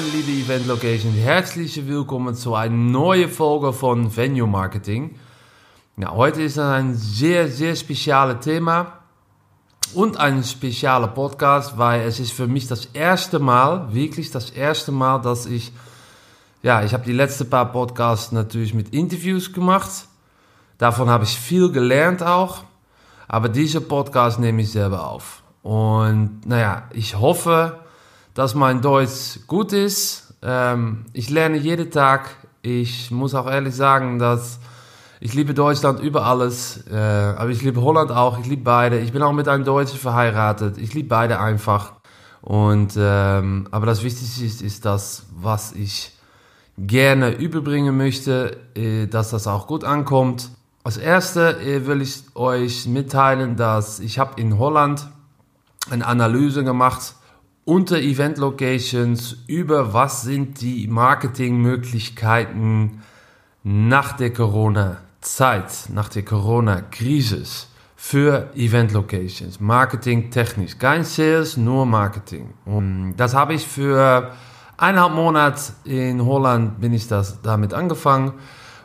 meine 0.00 0.10
liebe 0.10 0.30
Event 0.30 0.68
Location. 0.68 1.12
Herzlich 1.12 1.88
willkommen 1.88 2.36
zu 2.36 2.54
einer 2.54 2.72
neuen 2.72 3.28
Folge 3.28 3.72
von 3.72 4.16
Venue 4.16 4.46
Marketing. 4.46 5.18
Ja, 5.96 6.12
heute 6.12 6.40
ist 6.40 6.56
ein 6.56 6.94
sehr, 6.94 7.48
sehr 7.48 7.74
spezielles 7.74 8.38
Thema 8.44 8.92
und 9.94 10.16
ein 10.16 10.44
spezieller 10.44 11.08
Podcast, 11.08 11.78
weil 11.78 12.02
es 12.02 12.20
ist 12.20 12.30
für 12.30 12.46
mich 12.46 12.68
das 12.68 12.84
erste 12.92 13.40
Mal, 13.40 13.92
wirklich 13.92 14.30
das 14.30 14.50
erste 14.50 14.92
Mal, 14.92 15.18
dass 15.18 15.46
ich, 15.46 15.72
ja, 16.62 16.84
ich 16.84 16.94
habe 16.94 17.04
die 17.04 17.12
letzten 17.12 17.50
paar 17.50 17.72
Podcasts 17.72 18.30
natürlich 18.30 18.74
mit 18.74 18.94
Interviews 18.94 19.52
gemacht. 19.52 19.90
Davon 20.76 21.10
habe 21.10 21.24
ich 21.24 21.36
viel 21.36 21.72
gelernt 21.72 22.22
auch. 22.22 22.62
Aber 23.26 23.48
diese 23.48 23.80
Podcast 23.80 24.38
nehme 24.38 24.62
ich 24.62 24.70
selber 24.70 25.08
auf. 25.08 25.42
Und 25.64 26.46
naja, 26.46 26.84
ich 26.92 27.16
hoffe, 27.16 27.80
dass 28.34 28.54
mein 28.54 28.80
Deutsch 28.80 29.40
gut 29.46 29.72
ist. 29.72 30.34
Ähm, 30.42 31.06
ich 31.12 31.30
lerne 31.30 31.56
jeden 31.56 31.90
Tag. 31.90 32.30
Ich 32.62 33.10
muss 33.10 33.34
auch 33.34 33.46
ehrlich 33.46 33.74
sagen, 33.74 34.18
dass 34.18 34.60
ich 35.20 35.34
liebe 35.34 35.54
Deutschland 35.54 36.00
über 36.00 36.24
alles. 36.24 36.84
Äh, 36.90 36.96
aber 36.96 37.50
ich 37.50 37.62
liebe 37.62 37.82
Holland 37.82 38.10
auch. 38.10 38.38
Ich 38.38 38.46
liebe 38.46 38.62
beide. 38.62 39.00
Ich 39.00 39.12
bin 39.12 39.22
auch 39.22 39.32
mit 39.32 39.48
einem 39.48 39.64
Deutschen 39.64 39.98
verheiratet. 39.98 40.78
Ich 40.78 40.94
liebe 40.94 41.08
beide 41.08 41.40
einfach. 41.40 41.92
Und 42.40 42.94
ähm, 42.96 43.66
aber 43.70 43.86
das 43.86 44.02
Wichtigste 44.04 44.44
ist, 44.44 44.62
ist 44.62 44.84
das, 44.84 45.26
was 45.36 45.72
ich 45.72 46.12
gerne 46.78 47.32
überbringen 47.32 47.96
möchte, 47.96 48.56
äh, 48.74 49.06
dass 49.06 49.30
das 49.30 49.46
auch 49.46 49.66
gut 49.66 49.82
ankommt. 49.82 50.50
Als 50.84 50.96
erste 50.96 51.58
äh, 51.60 51.86
will 51.86 52.00
ich 52.00 52.22
euch 52.34 52.86
mitteilen, 52.86 53.56
dass 53.56 53.98
ich 53.98 54.18
habe 54.18 54.40
in 54.40 54.58
Holland 54.58 55.08
eine 55.90 56.06
Analyse 56.06 56.62
gemacht 56.62 57.14
unter 57.68 57.98
Event 57.98 58.38
Locations 58.38 59.36
über 59.46 59.92
was 59.92 60.22
sind 60.22 60.62
die 60.62 60.88
Marketingmöglichkeiten 60.88 63.02
nach 63.62 64.12
der 64.12 64.32
Corona-Zeit, 64.32 65.90
nach 65.92 66.08
der 66.08 66.24
Corona-Krise 66.24 67.42
für 67.94 68.48
Event 68.54 68.92
Locations. 68.92 69.60
Marketing 69.60 70.30
technisch, 70.30 70.78
kein 70.78 71.04
Sales, 71.04 71.58
nur 71.58 71.84
Marketing. 71.84 72.54
Und 72.64 73.16
das 73.18 73.34
habe 73.34 73.52
ich 73.52 73.66
für 73.66 74.32
eineinhalb 74.78 75.12
Monate 75.12 75.60
in 75.84 76.24
Holland 76.24 76.80
bin 76.80 76.94
ich 76.94 77.06
das 77.06 77.42
damit 77.42 77.74
angefangen 77.74 78.32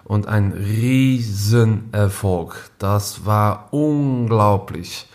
und 0.03 0.27
ein 0.27 0.51
Riesenerfolg. 0.51 2.69
Das 2.79 3.25
war 3.25 3.69
unglaublich. 3.71 5.07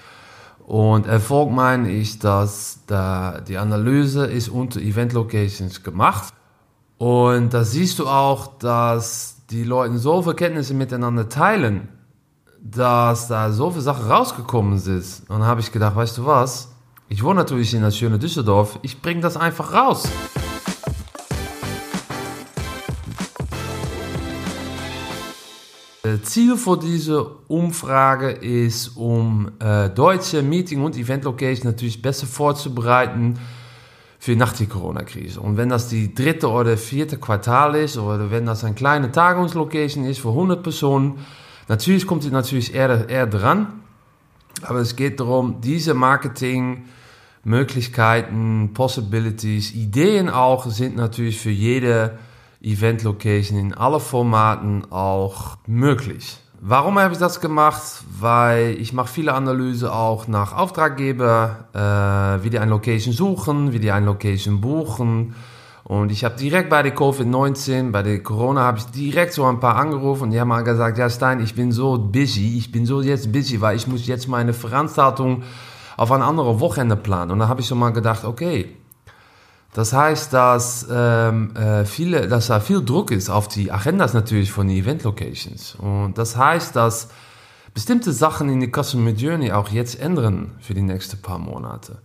Und 0.68 1.06
Erfolg 1.06 1.50
meine 1.50 1.90
ich, 1.90 2.18
dass 2.18 2.80
da 2.86 3.40
die 3.40 3.56
Analyse 3.56 4.26
ist 4.26 4.50
unter 4.50 4.80
Event 4.80 5.14
Locations 5.14 5.82
gemacht. 5.82 6.34
Und 6.98 7.54
da 7.54 7.64
siehst 7.64 7.98
du 7.98 8.06
auch, 8.06 8.58
dass 8.58 9.36
die 9.48 9.64
Leute 9.64 9.96
so 9.96 10.20
viele 10.20 10.34
Kenntnisse 10.34 10.74
miteinander 10.74 11.30
teilen, 11.30 11.88
dass 12.62 13.28
da 13.28 13.50
so 13.50 13.70
viele 13.70 13.80
Sachen 13.80 14.10
rausgekommen 14.10 14.78
sind. 14.78 15.22
Und 15.28 15.38
dann 15.38 15.46
habe 15.46 15.62
ich 15.62 15.72
gedacht, 15.72 15.96
weißt 15.96 16.18
du 16.18 16.26
was? 16.26 16.68
Ich 17.08 17.24
wohne 17.24 17.36
natürlich 17.36 17.72
in 17.72 17.80
der 17.80 17.90
schönen 17.90 18.20
Düsseldorf. 18.20 18.78
Ich 18.82 19.00
bringe 19.00 19.22
das 19.22 19.38
einfach 19.38 19.72
raus. 19.72 20.06
Ziel 26.22 26.56
für 26.56 26.78
diese 26.78 27.24
Umfrage 27.48 28.30
ist, 28.30 28.96
um 28.96 29.50
äh, 29.58 29.90
deutsche 29.90 30.42
Meeting- 30.42 30.82
und 30.82 30.96
Event-Locations 30.96 31.64
natürlich 31.64 32.00
besser 32.02 32.26
vorzubereiten 32.26 33.38
für 34.18 34.34
nach 34.36 34.52
der 34.52 34.66
Corona-Krise. 34.66 35.40
Und 35.40 35.56
wenn 35.56 35.68
das 35.68 35.88
die 35.88 36.12
dritte 36.14 36.50
oder 36.50 36.76
vierte 36.76 37.18
Quartal 37.18 37.76
ist, 37.76 37.96
oder 37.96 38.30
wenn 38.30 38.46
das 38.46 38.64
eine 38.64 38.74
kleine 38.74 39.12
Tagungslocation 39.12 40.04
ist 40.04 40.18
für 40.20 40.30
100 40.30 40.62
Personen, 40.62 41.18
natürlich 41.68 42.06
kommt 42.06 42.24
es 42.24 42.30
natürlich 42.30 42.74
eher, 42.74 43.08
eher 43.08 43.26
dran. 43.26 43.80
Aber 44.62 44.80
es 44.80 44.96
geht 44.96 45.20
darum, 45.20 45.60
diese 45.60 45.94
Marketing-Möglichkeiten, 45.94 48.72
Possibilities, 48.74 49.72
Ideen 49.72 50.28
auch, 50.28 50.66
sind 50.66 50.96
natürlich 50.96 51.40
für 51.40 51.50
jede 51.50 52.18
Event 52.60 53.02
Location 53.04 53.58
in 53.58 53.74
alle 53.74 54.00
Formaten 54.00 54.90
auch 54.90 55.56
möglich. 55.66 56.38
Warum 56.60 56.98
habe 56.98 57.12
ich 57.12 57.20
das 57.20 57.40
gemacht? 57.40 57.80
Weil 58.18 58.76
ich 58.80 58.92
mache 58.92 59.08
viele 59.08 59.32
Analyse 59.32 59.92
auch 59.92 60.26
nach 60.26 60.56
Auftraggeber, 60.56 61.68
äh, 61.72 62.44
wie 62.44 62.50
die 62.50 62.58
eine 62.58 62.72
Location 62.72 63.12
suchen, 63.12 63.72
wie 63.72 63.78
die 63.78 63.92
eine 63.92 64.06
Location 64.06 64.60
buchen. 64.60 65.36
Und 65.84 66.10
ich 66.10 66.24
habe 66.24 66.36
direkt 66.36 66.68
bei 66.68 66.82
der 66.82 66.94
Covid-19, 66.94 67.92
bei 67.92 68.02
der 68.02 68.22
Corona, 68.22 68.62
habe 68.62 68.78
ich 68.78 68.86
direkt 68.86 69.32
so 69.32 69.44
ein 69.44 69.60
paar 69.60 69.76
angerufen 69.76 70.24
und 70.24 70.30
die 70.32 70.40
haben 70.40 70.48
mal 70.48 70.64
gesagt, 70.64 70.98
ja 70.98 71.08
Stein, 71.08 71.40
ich 71.40 71.54
bin 71.54 71.70
so 71.70 71.96
busy, 71.96 72.58
ich 72.58 72.72
bin 72.72 72.84
so 72.84 73.00
jetzt 73.00 73.32
busy, 73.32 73.60
weil 73.60 73.76
ich 73.76 73.86
muss 73.86 74.06
jetzt 74.06 74.28
meine 74.28 74.52
Veranstaltung 74.52 75.44
auf 75.96 76.12
ein 76.12 76.22
anderes 76.22 76.60
Wochenende 76.60 76.96
planen. 76.96 77.30
Und 77.30 77.38
da 77.38 77.48
habe 77.48 77.60
ich 77.60 77.68
so 77.68 77.74
mal 77.74 77.90
gedacht, 77.90 78.24
okay, 78.24 78.76
das 79.74 79.92
heißt, 79.92 80.32
dass 80.32 80.86
ähm, 80.90 81.54
äh, 81.54 81.84
viele, 81.84 82.26
dass 82.26 82.48
da 82.48 82.60
viel 82.60 82.84
Druck 82.84 83.10
ist 83.10 83.28
auf 83.28 83.48
die 83.48 83.70
Agendas 83.70 84.14
natürlich 84.14 84.50
von 84.50 84.66
den 84.66 84.76
Event 84.76 85.04
Locations. 85.04 85.74
Und 85.76 86.16
das 86.16 86.36
heißt, 86.36 86.74
dass 86.74 87.08
bestimmte 87.74 88.12
Sachen 88.12 88.48
in 88.48 88.60
die 88.60 88.72
Customer 88.72 89.10
Journey 89.10 89.52
auch 89.52 89.68
jetzt 89.68 90.00
ändern 90.00 90.52
für 90.60 90.74
die 90.74 90.82
nächsten 90.82 91.20
paar 91.20 91.38
Monate. 91.38 91.98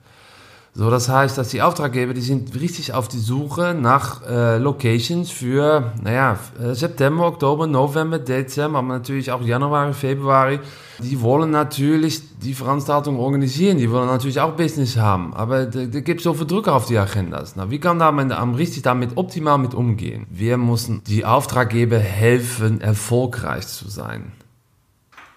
So, 0.75 0.89
das 0.89 1.07
heißt, 1.07 1.38
dass 1.38 1.50
die 1.50 1.61
Auftraggeber, 1.61 2.16
die 2.16 2.22
sind 2.22 2.59
richtig 2.59 2.94
auf 2.95 3.07
die 3.07 3.19
Suche 3.19 3.75
nach 3.79 4.28
äh, 4.28 4.57
Locations 4.57 5.29
für, 5.29 5.94
naja, 6.01 6.39
äh, 6.59 6.73
September, 6.73 7.28
Oktober, 7.28 7.67
November, 7.67 8.17
Dezember, 8.17 8.79
aber 8.79 8.88
natürlich 8.88 9.31
auch 9.31 9.44
Januar, 9.44 9.94
Februar. 9.94 10.57
Die 10.97 11.22
wollen 11.22 11.51
natürlich 11.51 12.22
die 12.39 12.56
Veranstaltung 12.56 13.19
organisieren, 13.19 13.78
die 13.78 13.91
wollen 13.91 14.07
natürlich 14.07 14.39
auch 14.39 14.53
Business 14.53 14.97
haben, 14.97 15.35
aber 15.35 15.66
da 15.67 16.00
gibt 16.00 16.22
so 16.22 16.34
viel 16.34 16.47
Druck 16.47 16.67
auf 16.67 16.85
die 16.88 16.97
Agendas. 16.97 17.55
Na, 17.55 17.69
wie 17.69 17.79
kann 17.79 18.00
da 18.00 18.11
man 18.11 18.31
am 18.31 18.55
richtig 18.55 18.81
damit 18.81 19.11
optimal 19.16 19.59
mit 19.59 19.75
umgehen? 19.75 20.25
Wir 20.31 20.57
müssen 20.57 21.03
die 21.05 21.23
Auftraggeber 21.23 22.00
helfen, 22.00 22.81
erfolgreich 22.81 23.67
zu 23.67 23.90
sein. 23.90 24.31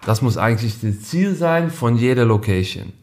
Das 0.07 0.23
muss 0.23 0.39
eigentlich 0.39 0.81
das 0.81 1.03
Ziel 1.03 1.35
sein 1.35 1.71
von 1.71 1.99
jeder 1.99 2.25
Location. 2.25 2.95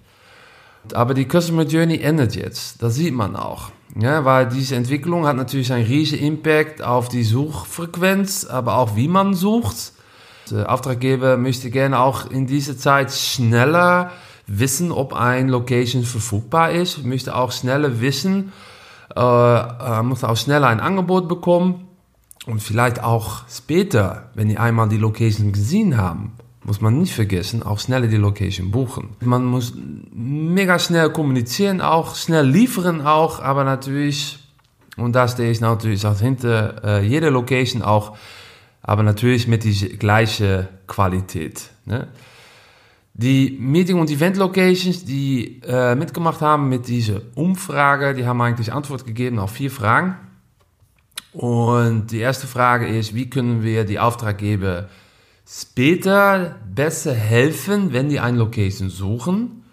Aber 0.93 1.13
die 1.13 1.27
Customer 1.27 1.63
Journey 1.63 1.99
endet 1.99 2.35
jetzt. 2.35 2.81
Das 2.81 2.95
sieht 2.95 3.13
man 3.13 3.35
auch. 3.35 3.71
Ja, 3.99 4.25
weil 4.25 4.47
diese 4.49 4.75
Entwicklung 4.75 5.27
hat 5.27 5.35
natürlich 5.35 5.71
einen 5.71 5.85
riesigen 5.85 6.25
Impact 6.25 6.81
auf 6.81 7.09
die 7.09 7.23
Suchfrequenz, 7.23 8.45
aber 8.45 8.77
auch 8.77 8.95
wie 8.95 9.07
man 9.07 9.33
sucht. 9.33 9.93
Der 10.49 10.71
Auftraggeber 10.71 11.37
möchte 11.37 11.69
gerne 11.69 11.99
auch 11.99 12.29
in 12.29 12.47
dieser 12.47 12.77
Zeit 12.77 13.11
schneller 13.11 14.11
wissen, 14.47 14.91
ob 14.91 15.13
ein 15.13 15.47
Location 15.47 16.03
verfügbar 16.03 16.71
ist, 16.71 17.05
möchte 17.05 17.35
auch 17.35 17.51
schneller 17.51 18.01
wissen, 18.01 18.51
äh, 19.15 19.19
äh, 19.19 20.01
muss 20.03 20.23
auch 20.23 20.37
schneller 20.37 20.67
ein 20.67 20.79
Angebot 20.79 21.29
bekommen 21.29 21.87
und 22.45 22.61
vielleicht 22.61 23.01
auch 23.01 23.47
später, 23.47 24.29
wenn 24.33 24.49
die 24.49 24.57
einmal 24.57 24.89
die 24.89 24.97
Location 24.97 25.53
gesehen 25.53 25.97
haben, 25.97 26.33
muss 26.63 26.81
man 26.81 26.99
nicht 26.99 27.13
vergessen, 27.13 27.63
auch 27.63 27.79
schneller 27.79 28.07
die 28.07 28.17
Location 28.17 28.71
buchen. 28.71 29.09
Man 29.19 29.45
muss 29.45 29.73
mega 30.13 30.79
schnell 30.79 31.09
kommunizieren, 31.09 31.81
auch 31.81 32.15
schnell 32.15 32.47
liefern 32.47 33.01
auch, 33.01 33.41
aber 33.41 33.63
natürlich, 33.63 34.39
und 34.95 35.13
da 35.13 35.27
stehe 35.27 35.51
ich 35.51 35.61
natürlich 35.61 36.05
auch 36.05 36.19
hinter 36.19 36.83
äh, 36.83 37.05
jeder 37.05 37.31
Location 37.31 37.81
auch, 37.81 38.17
aber 38.81 39.03
natürlich 39.03 39.47
mit 39.47 39.63
die 39.63 39.97
gleiche 39.97 40.69
Qualität. 40.87 41.69
Ne? 41.85 42.07
Die 43.13 43.57
Meeting- 43.59 43.99
und 43.99 44.09
Event-Locations, 44.09 45.05
die 45.05 45.61
äh, 45.67 45.95
mitgemacht 45.95 46.41
haben 46.41 46.69
mit 46.69 46.87
dieser 46.87 47.21
Umfrage, 47.35 48.15
die 48.15 48.25
haben 48.25 48.41
eigentlich 48.41 48.73
Antwort 48.73 49.05
gegeben 49.05 49.37
auf 49.37 49.51
vier 49.51 49.69
Fragen. 49.69 50.17
Und 51.33 52.07
die 52.11 52.19
erste 52.19 52.47
Frage 52.47 52.87
ist, 52.87 53.13
wie 53.13 53.29
können 53.29 53.63
wir 53.63 53.85
die 53.85 53.99
Auftraggeber 53.99 54.87
später 55.47 56.55
besser 56.73 57.13
helfen, 57.13 57.93
wenn 57.93 58.09
die 58.09 58.19
eine 58.19 58.37
Location 58.37 58.89
suchen. 58.89 59.63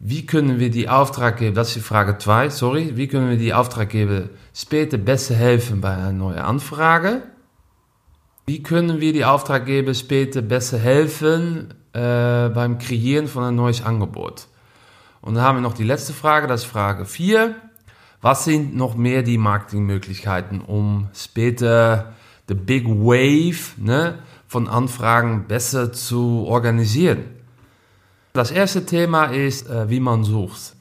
Wie 0.00 0.26
können 0.26 0.58
wir 0.58 0.70
die 0.70 0.88
Auftraggeber, 0.88 1.54
das 1.54 1.68
ist 1.68 1.76
die 1.76 1.80
Frage 1.80 2.18
2, 2.18 2.50
sorry, 2.50 2.92
wie 2.96 3.08
können 3.08 3.30
wir 3.30 3.38
die 3.38 3.54
Auftraggeber 3.54 4.28
später 4.52 4.98
besser 4.98 5.34
helfen 5.34 5.80
bei 5.80 5.94
einer 5.94 6.12
neuen 6.12 6.38
Anfrage? 6.38 7.22
Wie 8.46 8.62
können 8.62 9.00
wir 9.00 9.12
die 9.14 9.24
Auftraggeber 9.24 9.94
später 9.94 10.42
besser 10.42 10.78
helfen 10.78 11.72
äh, 11.94 12.50
beim 12.50 12.78
Kreieren 12.78 13.28
von 13.28 13.44
einem 13.44 13.56
neuen 13.56 13.82
Angebot? 13.82 14.48
Und 15.22 15.34
dann 15.34 15.44
haben 15.44 15.56
wir 15.56 15.62
noch 15.62 15.72
die 15.72 15.84
letzte 15.84 16.12
Frage, 16.12 16.46
das 16.46 16.64
ist 16.64 16.70
Frage 16.70 17.06
4. 17.06 17.54
Was 18.20 18.44
sind 18.44 18.76
noch 18.76 18.96
mehr 18.96 19.22
die 19.22 19.38
Marketingmöglichkeiten, 19.38 20.60
um 20.60 21.08
später 21.14 22.12
the 22.48 22.54
big 22.54 22.86
wave, 22.86 23.72
ne, 23.78 24.18
von 24.54 24.68
Anfragen 24.68 25.46
besser 25.48 25.92
zu 25.92 26.44
organisieren. 26.46 27.24
Das 28.34 28.52
erste 28.52 28.86
Thema 28.86 29.24
ist, 29.24 29.68
äh, 29.68 29.90
wie 29.90 29.98
man 29.98 30.22
sucht. 30.22 30.76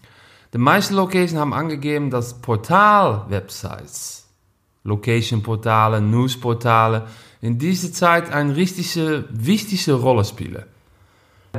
Die 0.54 0.60
meisten 0.60 0.94
Locations 0.94 1.42
haben 1.42 1.56
angegeben, 1.56 2.12
dass 2.12 2.40
Portal-Websites, 2.40 4.28
Location-Portale, 4.84 6.02
News-Portale 6.02 7.08
in 7.42 7.58
dieser 7.58 7.92
Zeit 7.92 8.32
eine 8.32 8.56
richtige, 8.56 9.26
wichtige 9.32 9.94
Rolle 9.94 10.24
spielen. 10.24 10.66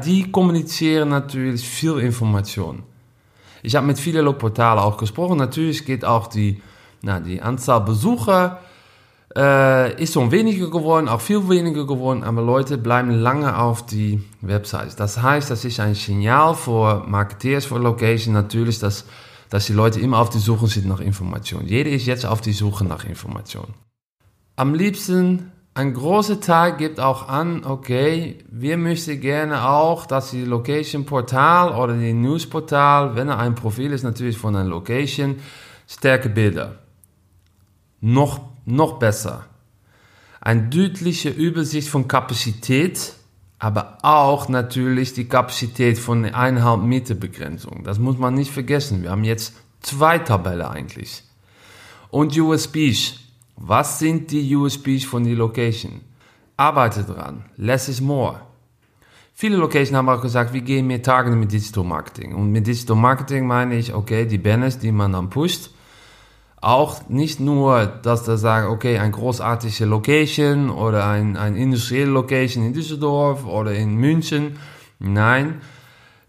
Die 0.05 0.31
kommunizieren 0.31 1.09
natürlich 1.09 1.69
viel 1.69 1.99
Information. 1.99 2.85
Ich 3.65 3.75
habe 3.75 3.89
mit 3.89 3.99
vielen 3.99 4.39
Portalen 4.39 4.79
auch 4.79 4.99
gesprochen. 4.99 5.39
Natürlich 5.39 5.85
geht 5.85 6.05
auch 6.05 6.29
die, 6.29 6.63
na, 7.03 7.19
die 7.19 7.43
Anzahl 7.43 7.81
Besucher 7.81 8.61
äh, 9.37 10.01
ist 10.03 10.15
schon 10.15 10.31
weniger 10.31 10.71
geworden, 10.71 11.09
auch 11.09 11.21
viel 11.21 11.49
weniger 11.49 11.87
geworden, 11.87 12.23
aber 12.23 12.43
Leute 12.43 12.79
bleiben 12.79 13.11
lange 13.11 13.59
auf 13.59 13.85
die 13.87 14.23
Websites. 14.41 14.97
Das 14.97 15.21
heißt, 15.23 15.51
das 15.51 15.65
ist 15.65 15.81
ein 15.81 15.95
Signal 15.95 16.55
für 16.55 17.05
Marketeers, 17.07 17.67
für 17.67 17.79
Location 17.79 18.35
natürlich, 18.35 18.79
dass, 18.79 19.07
dass 19.51 19.67
die 19.67 19.73
Leute 19.73 20.01
immer 20.01 20.19
auf 20.19 20.31
die 20.31 20.39
Suche 20.39 20.67
sind 20.69 20.87
nach 20.87 21.01
Informationen. 21.01 21.67
Jeder 21.67 21.91
ist 21.91 22.07
jetzt 22.07 22.27
auf 22.27 22.41
die 22.41 22.53
Suche 22.53 22.85
nach 22.85 23.05
Informationen. 23.05 23.75
Am 24.57 24.75
liebsten, 24.75 25.51
ein 25.77 25.93
großer 25.93 26.41
Teil 26.41 26.77
gibt 26.77 27.01
auch 27.01 27.29
an, 27.29 27.65
okay, 27.65 28.39
wir 28.49 28.77
möchten 28.77 29.21
gerne 29.21 29.69
auch, 29.69 30.07
dass 30.07 30.31
die 30.31 30.45
Location 30.45 31.05
Portal 31.05 31.75
oder 31.75 31.95
die 31.95 32.13
News 32.13 32.47
Portal, 32.49 33.17
wenn 33.17 33.29
er 33.29 33.41
ein 33.41 33.57
Profil 33.57 33.91
ist, 33.91 34.05
natürlich 34.05 34.39
von 34.39 34.55
einer 34.55 34.69
Location, 34.69 35.41
stärke 35.89 36.29
Bilder. 36.29 36.79
Noch 38.01 38.54
noch 38.65 38.99
besser. 38.99 39.47
Eine 40.41 40.69
deutliche 40.69 41.31
Übersicht 41.31 41.89
von 41.89 42.09
Kapazität, 42.09 43.15
aber 43.59 43.99
auch 44.03 44.49
natürlich 44.49 45.15
die 45.15 45.27
Kapazität 45.27 45.99
von 45.99 46.23
der 46.23 46.35
1,5 46.35 46.77
Meter 46.83 47.15
Begrenzung. 47.15 47.83
Das 47.85 47.99
muss 47.99 48.19
man 48.19 48.35
nicht 48.35 48.51
vergessen. 48.51 49.03
Wir 49.03 49.11
haben 49.11 49.25
jetzt 49.25 49.55
zwei 49.81 50.19
Tabellen 50.19 50.67
eigentlich. 50.67 51.23
Und 52.11 52.37
USBs. 52.37 53.21
Was 53.57 53.99
sind 54.01 54.31
die 54.33 54.55
USBs 54.55 55.05
von 55.05 55.25
der 55.25 55.35
Location? 55.35 56.01
Arbeite 56.57 57.05
dran. 57.05 57.45
Less 57.57 57.89
is 57.89 58.01
more. 58.01 58.41
Viele 59.33 59.57
Locations 59.57 59.97
haben 59.97 60.09
auch 60.09 60.21
gesagt, 60.21 60.53
wir 60.53 60.61
gehen 60.61 60.87
mehr 60.87 61.03
Tage 61.03 61.31
mit 61.31 61.51
Digital 61.51 61.83
Marketing. 61.83 62.35
Und 62.35 62.53
mit 62.53 62.67
Digital 62.67 62.97
Marketing 62.97 63.47
meine 63.47 63.77
ich, 63.77 63.93
okay, 63.93 64.27
die 64.27 64.39
Banners, 64.39 64.79
die 64.79 64.93
man 64.93 65.13
dann 65.13 65.29
pusht, 65.29 65.71
auch 66.65 67.09
nicht 67.09 67.41
nur, 67.41 67.87
dass 67.87 68.25
da 68.25 68.37
sagen, 68.37 68.69
okay, 68.69 68.99
ein 68.99 69.13
großartige 69.13 69.85
Location 69.85 70.71
oder 70.71 71.07
ein, 71.07 71.37
ein 71.37 71.57
industrielle 71.57 72.11
Location 72.11 72.65
in 72.65 72.73
Düsseldorf 72.73 73.47
oder 73.47 73.73
in 73.73 73.97
München. 73.97 74.57
Nein, 74.99 75.61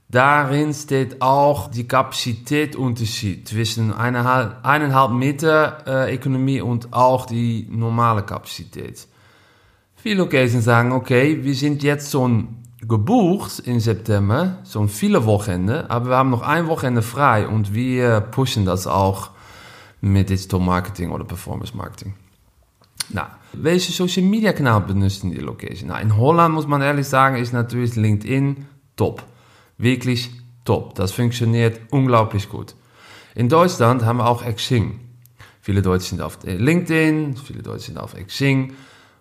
darin 0.09 0.73
steht 0.73 1.21
auch 1.21 1.69
die 1.69 1.87
Kapazitätsunterschied 1.87 3.47
zwischen 3.47 3.93
eineinhalb, 3.93 4.65
eineinhalb 4.65 5.11
Meter 5.11 5.77
äh, 5.87 6.15
Ökonomie 6.15 6.61
und 6.61 6.93
auch 6.93 7.25
die 7.25 7.67
normale 7.71 8.23
Kapazität. 8.23 9.07
Viele 9.95 10.17
Locations 10.17 10.63
sagen, 10.63 10.91
okay, 10.91 11.43
wir 11.43 11.55
sind 11.55 11.81
jetzt 11.81 12.11
schon 12.11 12.57
gebucht 12.81 13.59
in 13.59 13.79
September, 13.79 14.57
schon 14.69 14.89
viele 14.89 15.25
Wochenende, 15.25 15.89
aber 15.89 16.09
wir 16.09 16.17
haben 16.17 16.29
noch 16.29 16.43
ein 16.43 16.67
Wochenende 16.67 17.01
frei 17.01 17.47
und 17.47 17.73
wir 17.73 18.21
pushen 18.21 18.65
das 18.65 18.85
auch 18.85 19.31
mit 20.01 20.29
Digital 20.29 20.59
Marketing 20.59 21.11
oder 21.11 21.23
Performance 21.23 21.75
Marketing. 21.75 22.13
Nou, 23.09 23.25
welche 23.53 23.91
Social 23.91 24.23
Media 24.23 24.53
Kanal 24.53 24.81
benutzen 24.81 25.31
die 25.31 25.37
Location? 25.37 25.89
Nou, 25.89 25.97
in 25.97 26.17
Holland 26.17 26.53
muss 26.55 26.67
man 26.67 26.81
ehrlich 26.81 27.07
sagen, 27.07 27.35
ist 27.35 27.53
natürlich 27.53 27.95
LinkedIn 27.95 28.65
top. 28.95 29.23
Wirklich 29.77 30.31
top. 30.63 30.95
Das 30.95 31.11
funktioniert 31.11 31.79
unglaublich 31.91 32.49
gut. 32.49 32.75
In 33.35 33.49
Deutschland 33.49 34.03
haben 34.03 34.17
wir 34.17 34.27
auch 34.27 34.43
Xing. 34.43 34.99
Viele 35.61 35.81
Deutsche 35.81 36.09
sind 36.09 36.21
auf 36.21 36.39
LinkedIn, 36.43 37.37
viele 37.37 37.61
Deutsche 37.61 37.87
sind 37.87 37.97
auf 37.97 38.15
Xing. 38.15 38.73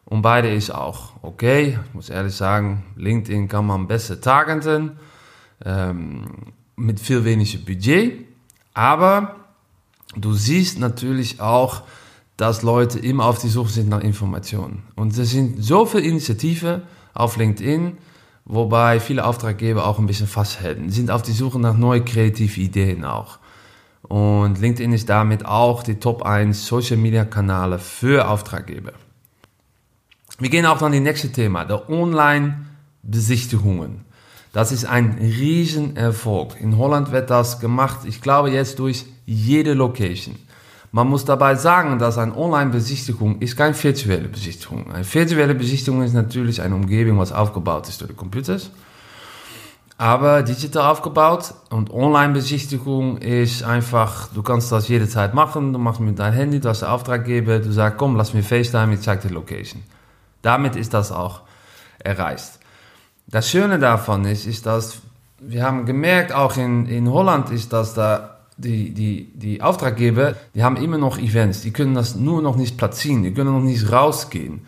Und 0.04 0.22
beide 0.22 0.52
ist 0.52 0.70
auch 0.70 1.14
okay. 1.22 1.78
Ich 1.88 1.94
muss 1.94 2.10
ehrlich 2.10 2.34
sagen, 2.34 2.84
LinkedIn 2.96 3.48
kann 3.48 3.66
man 3.66 3.86
besser 3.86 4.20
targeten. 4.20 4.98
Ähm, 5.64 6.24
mit 6.76 7.00
viel 7.00 7.24
weniger 7.24 7.58
Budget. 7.58 8.26
Aber 8.74 9.43
du 10.16 10.34
siehst 10.34 10.78
natürlich 10.78 11.40
auch, 11.40 11.82
dass 12.36 12.62
Leute 12.62 12.98
immer 12.98 13.26
auf 13.26 13.38
die 13.38 13.48
Suche 13.48 13.70
sind 13.70 13.88
nach 13.88 14.00
Informationen. 14.00 14.82
Und 14.96 15.16
es 15.16 15.30
sind 15.30 15.62
so 15.62 15.86
viele 15.86 16.04
Initiativen 16.04 16.82
auf 17.12 17.36
LinkedIn, 17.36 17.96
wobei 18.44 19.00
viele 19.00 19.24
Auftraggeber 19.24 19.86
auch 19.86 19.98
ein 19.98 20.06
bisschen 20.06 20.26
festhalten. 20.26 20.90
Sie 20.90 20.96
sind 20.96 21.10
auf 21.10 21.22
die 21.22 21.32
Suche 21.32 21.60
nach 21.60 21.76
neuen 21.76 22.04
kreativen 22.04 22.62
Ideen 22.62 23.04
auch. 23.04 23.38
Und 24.02 24.60
LinkedIn 24.60 24.92
ist 24.92 25.08
damit 25.08 25.46
auch 25.46 25.82
die 25.82 25.94
Top 25.94 26.22
1 26.22 26.66
Social 26.66 26.96
Media 26.96 27.24
Kanäle 27.24 27.78
für 27.78 28.28
Auftraggeber. 28.28 28.92
Wir 30.38 30.50
gehen 30.50 30.66
auch 30.66 30.82
an 30.82 30.92
die 30.92 31.00
nächste 31.00 31.30
Thema, 31.30 31.64
der 31.64 31.88
Online 31.88 32.66
Besichtigungen. 33.02 34.04
Das 34.52 34.72
ist 34.72 34.84
ein 34.84 35.18
Riesenerfolg. 35.20 36.60
In 36.60 36.76
Holland 36.76 37.12
wird 37.12 37.30
das 37.30 37.60
gemacht, 37.60 38.00
ich 38.04 38.20
glaube 38.20 38.50
jetzt 38.50 38.78
durch 38.78 39.06
jede 39.26 39.74
Location. 39.74 40.36
Man 40.92 41.08
muss 41.08 41.24
dabei 41.24 41.56
sagen, 41.56 41.98
dass 41.98 42.18
eine 42.18 42.36
Online-Besichtigung 42.36 43.40
ist 43.40 43.56
keine 43.56 43.74
virtuelle 43.74 44.28
Besichtigung. 44.28 44.92
Eine 44.92 45.04
virtuelle 45.04 45.54
Besichtigung 45.54 46.02
ist 46.02 46.12
natürlich 46.12 46.62
eine 46.62 46.76
Umgebung, 46.76 47.18
was 47.18 47.32
aufgebaut 47.32 47.88
ist 47.88 48.00
durch 48.00 48.12
die 48.12 48.16
Computers. 48.16 48.70
Aber 49.98 50.42
digital 50.42 50.90
aufgebaut 50.90 51.54
und 51.70 51.90
Online-Besichtigung 51.90 53.18
ist 53.18 53.62
einfach, 53.62 54.28
du 54.34 54.42
kannst 54.42 54.70
das 54.70 54.88
jederzeit 54.88 55.34
machen. 55.34 55.72
Du 55.72 55.78
machst 55.78 56.00
mit 56.00 56.18
deinem 56.18 56.34
Handy, 56.34 56.60
du 56.60 56.68
hast 56.68 56.82
den 56.82 56.88
Auftraggeber, 56.88 57.58
du 57.60 57.72
sagst, 57.72 57.98
komm, 57.98 58.16
lass 58.16 58.34
mir 58.34 58.42
FaceTime, 58.42 58.94
ich 58.94 59.00
zeig 59.00 59.20
die 59.22 59.28
Location. 59.28 59.82
Damit 60.42 60.76
ist 60.76 60.94
das 60.94 61.10
auch 61.10 61.40
erreicht. 61.98 62.58
Das 63.26 63.50
Schöne 63.50 63.78
davon 63.78 64.24
ist, 64.26 64.46
ist, 64.46 64.66
dass 64.66 64.98
wir 65.38 65.64
haben 65.64 65.86
gemerkt, 65.86 66.32
auch 66.32 66.56
in, 66.56 66.86
in 66.86 67.10
Holland 67.10 67.50
ist, 67.50 67.72
dass 67.72 67.94
da 67.94 68.33
die, 68.56 68.94
die, 68.94 69.30
die 69.34 69.62
Auftraggeber, 69.62 70.36
die 70.54 70.62
haben 70.62 70.76
immer 70.76 70.98
noch 70.98 71.18
Events, 71.18 71.62
die 71.62 71.72
können 71.72 71.94
das 71.94 72.14
nur 72.14 72.42
noch 72.42 72.56
nicht 72.56 72.76
platzieren, 72.76 73.22
die 73.22 73.32
können 73.32 73.52
noch 73.52 73.60
nicht 73.60 73.90
rausgehen. 73.90 74.62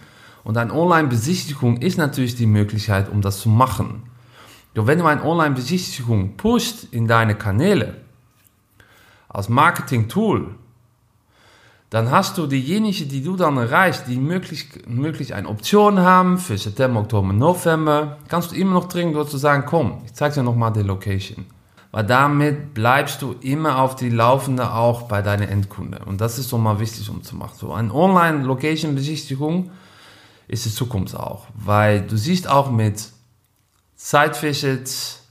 Und 0.44 0.56
eine 0.56 0.72
Online-Besichtigung 0.72 1.78
ist 1.78 1.98
natürlich 1.98 2.36
die 2.36 2.46
Möglichkeit, 2.46 3.08
um 3.08 3.20
das 3.20 3.40
zu 3.40 3.48
machen. 3.48 4.04
Doch 4.74 4.86
wenn 4.86 4.98
du 4.98 5.06
eine 5.06 5.24
Online-Besichtigung 5.24 6.36
pusht 6.36 6.84
in 6.90 7.06
deine 7.06 7.34
Kanäle, 7.34 7.94
als 9.28 9.48
Marketing-Tool, 9.48 10.54
dann 11.90 12.10
hast 12.10 12.36
du 12.36 12.46
diejenigen, 12.46 13.08
die 13.08 13.22
du 13.22 13.36
dann 13.36 13.56
erreichst, 13.56 14.08
die 14.08 14.16
möglich, 14.16 14.68
möglich 14.88 15.34
eine 15.34 15.48
Option 15.48 16.00
haben 16.00 16.38
für 16.38 16.58
September, 16.58 17.00
Oktober, 17.00 17.32
November, 17.32 18.18
kannst 18.28 18.50
du 18.50 18.56
immer 18.56 18.74
noch 18.74 18.88
dringend 18.88 19.14
dort 19.14 19.30
zu 19.30 19.38
sagen, 19.38 19.64
komm, 19.66 20.02
ich 20.04 20.14
zeige 20.14 20.36
dir 20.36 20.42
nochmal 20.42 20.72
die 20.72 20.82
Location 20.82 21.46
weil 21.96 22.04
damit 22.04 22.74
bleibst 22.74 23.22
du 23.22 23.36
immer 23.40 23.78
auf 23.78 23.96
die 23.96 24.10
Laufende 24.10 24.74
auch 24.74 25.04
bei 25.04 25.22
deinen 25.22 25.48
Endkunden. 25.48 26.02
Und 26.02 26.20
das 26.20 26.38
ist 26.38 26.50
so 26.50 26.58
mal 26.58 26.78
wichtig, 26.78 27.08
um 27.08 27.22
zu 27.22 27.34
machen. 27.34 27.54
So 27.58 27.72
eine 27.72 27.90
Online-Location-Besichtigung 27.90 29.70
ist 30.46 30.66
die 30.66 30.74
Zukunft 30.74 31.16
auch, 31.16 31.46
weil 31.54 32.02
du 32.02 32.18
siehst 32.18 32.50
auch 32.50 32.70
mit 32.70 33.08
Site-Visits, 33.94 35.22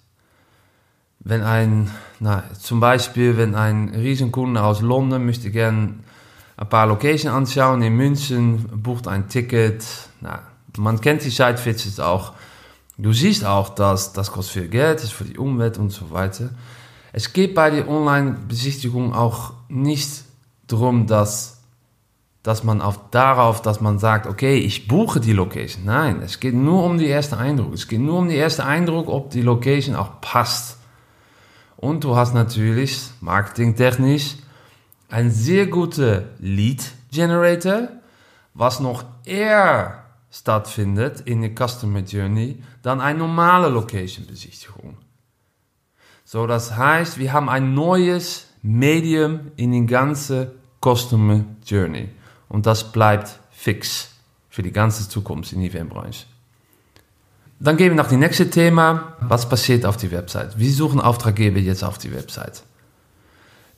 wenn 1.20 1.44
ein, 1.44 1.92
na, 2.20 2.44
zum 2.60 2.80
Beispiel, 2.80 3.38
wenn 3.38 3.54
ein 3.54 3.90
Riesenkunde 3.90 4.64
aus 4.64 4.82
London 4.82 5.24
möchte 5.24 5.52
gerne 5.52 6.00
ein 6.58 6.68
paar 6.68 6.88
Locations 6.88 7.36
anschauen 7.36 7.84
in 7.84 7.94
München, 7.94 8.82
bucht 8.82 9.08
ein 9.08 9.30
Ticket, 9.30 9.86
na, 10.20 10.42
man 10.80 11.00
kennt 11.00 11.26
die 11.26 11.30
Site-Visits 11.30 12.00
auch, 12.00 12.34
Du 12.98 13.12
siehst 13.12 13.44
auch, 13.46 13.70
dass 13.70 14.14
das 14.14 14.32
kostet 14.32 14.54
viel 14.54 14.70
Geld, 14.70 15.04
ist 15.04 15.14
für 15.14 15.25
die 15.25 15.38
Umwelt 15.38 15.78
und 15.78 15.92
so 15.92 16.12
weiter. 16.12 16.52
Es 17.12 17.34
geht 17.34 17.54
bei 17.54 17.70
der 17.70 17.90
Online-Besichtigung 17.90 19.14
auch 19.14 19.54
nicht 19.68 20.24
darum, 20.68 21.08
dass, 21.08 21.62
dass 22.44 22.64
man 22.64 22.82
auf, 22.82 23.00
darauf, 23.12 23.62
dass 23.62 23.82
man 23.82 24.00
sagt, 24.00 24.28
okay, 24.28 24.58
ich 24.58 24.88
buche 24.88 25.20
die 25.20 25.34
Location. 25.34 25.86
Nein, 25.86 26.22
es 26.22 26.40
geht 26.40 26.56
nur 26.56 26.84
um 26.84 26.98
die 26.98 27.08
erste 27.08 27.38
Eindruck. 27.38 27.74
Es 27.74 27.88
geht 27.88 28.00
nur 28.00 28.20
um 28.20 28.30
die 28.30 28.36
erste 28.36 28.66
Eindruck, 28.66 29.10
ob 29.10 29.30
die 29.30 29.42
Location 29.42 29.96
auch 29.96 30.22
passt. 30.22 30.78
Und 31.78 32.04
du 32.04 32.16
hast 32.16 32.34
natürlich 32.34 33.10
marketingtechnisch 33.20 34.38
ein 35.10 35.32
sehr 35.32 35.68
guter 35.68 36.24
Lead 36.40 36.84
Generator, 37.12 37.90
was 38.54 38.80
noch 38.80 39.04
eher 39.25 40.05
stattfindet 40.36 41.22
in 41.22 41.42
der 41.42 41.51
Customer 41.56 42.00
Journey 42.00 42.62
dann 42.82 43.00
eine 43.00 43.20
normale 43.20 43.70
Location-Besichtigung. 43.70 44.98
So, 46.25 46.46
das 46.46 46.75
heißt, 46.75 47.18
wir 47.18 47.32
haben 47.32 47.48
ein 47.48 47.74
neues 47.74 48.48
Medium 48.62 49.51
in 49.56 49.72
die 49.72 49.86
ganze 49.86 50.51
Customer 50.84 51.46
Journey. 51.65 52.10
Und 52.50 52.65
das 52.65 52.92
bleibt 52.92 53.39
fix 53.51 54.10
für 54.50 54.62
die 54.62 54.72
ganze 54.72 55.08
Zukunft 55.08 55.54
in 55.54 55.62
die 55.62 55.68
Eventbranche. 55.68 56.25
Dann 57.60 57.77
gehen 57.77 57.92
wir 57.92 57.96
nach 57.96 58.10
dem 58.10 58.20
nächsten 58.20 58.51
Thema. 58.51 59.13
Was 59.22 59.48
passiert 59.48 59.86
auf 59.86 59.96
die 59.96 60.12
Website? 60.12 60.60
Wie 60.60 60.72
suchen 60.72 61.00
Auftraggeber 61.00 61.60
jetzt 61.60 61.84
auf 61.84 61.98
die 61.98 62.13
Website? 62.13 62.63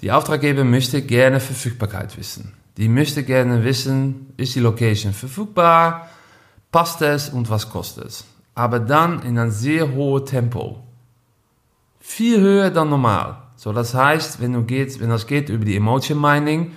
Die 0.02 0.12
Auftraggeber 0.12 0.64
möchte 0.64 1.04
gerne 1.04 1.40
Verfügbarkeit 1.40 2.18
wissen. 2.18 2.54
Die 2.78 2.90
möchte 2.90 3.24
gerne 3.24 3.64
wissen, 3.64 4.34
ist 4.38 4.56
die 4.56 4.60
Location 4.60 5.14
verfügbar, 5.14 6.10
passt 6.78 7.02
es 7.02 7.30
und 7.30 7.50
was 7.50 7.72
kostet 7.72 8.06
es. 8.06 8.24
Aber 8.54 8.80
dann 8.80 9.24
in 9.24 9.40
einem 9.40 9.50
sehr 9.50 9.94
hohen 9.94 10.28
Tempo. 10.28 10.78
Viel 12.00 12.40
höher 12.40 12.70
dann 12.70 12.92
normal. 12.92 13.38
So, 13.56 13.74
das 13.74 13.96
heißt, 13.96 14.40
wenn, 14.42 14.54
du 14.54 14.62
geht, 14.62 15.00
wenn 15.00 15.10
das 15.10 15.26
geht 15.26 15.50
über 15.50 15.66
die 15.66 15.76
Emotion 15.76 16.22
Mining, 16.22 16.74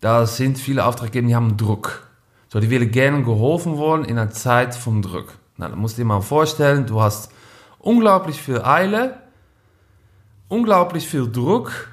da 0.00 0.24
sind 0.26 0.56
viele 0.56 0.84
Auftraggeber, 0.86 1.26
die 1.26 1.34
haben 1.34 1.56
Druck. 1.56 2.06
So, 2.48 2.60
die 2.60 2.70
willen 2.70 2.92
gerne 2.92 3.24
geholfen 3.24 3.76
worden 3.76 4.04
in 4.04 4.18
einer 4.18 4.30
Zeit 4.30 4.76
vom 4.76 5.02
Druck. 5.02 5.34
Na, 5.56 5.68
da 5.68 5.74
musst 5.74 5.98
du 5.98 6.02
dir 6.02 6.06
mal 6.06 6.20
vorstellen, 6.20 6.86
du 6.86 7.00
hast 7.00 7.32
unglaublich 7.80 8.40
viel 8.40 8.62
Eile, 8.62 9.18
unglaublich 10.46 11.08
viel 11.08 11.28
Druck 11.28 11.88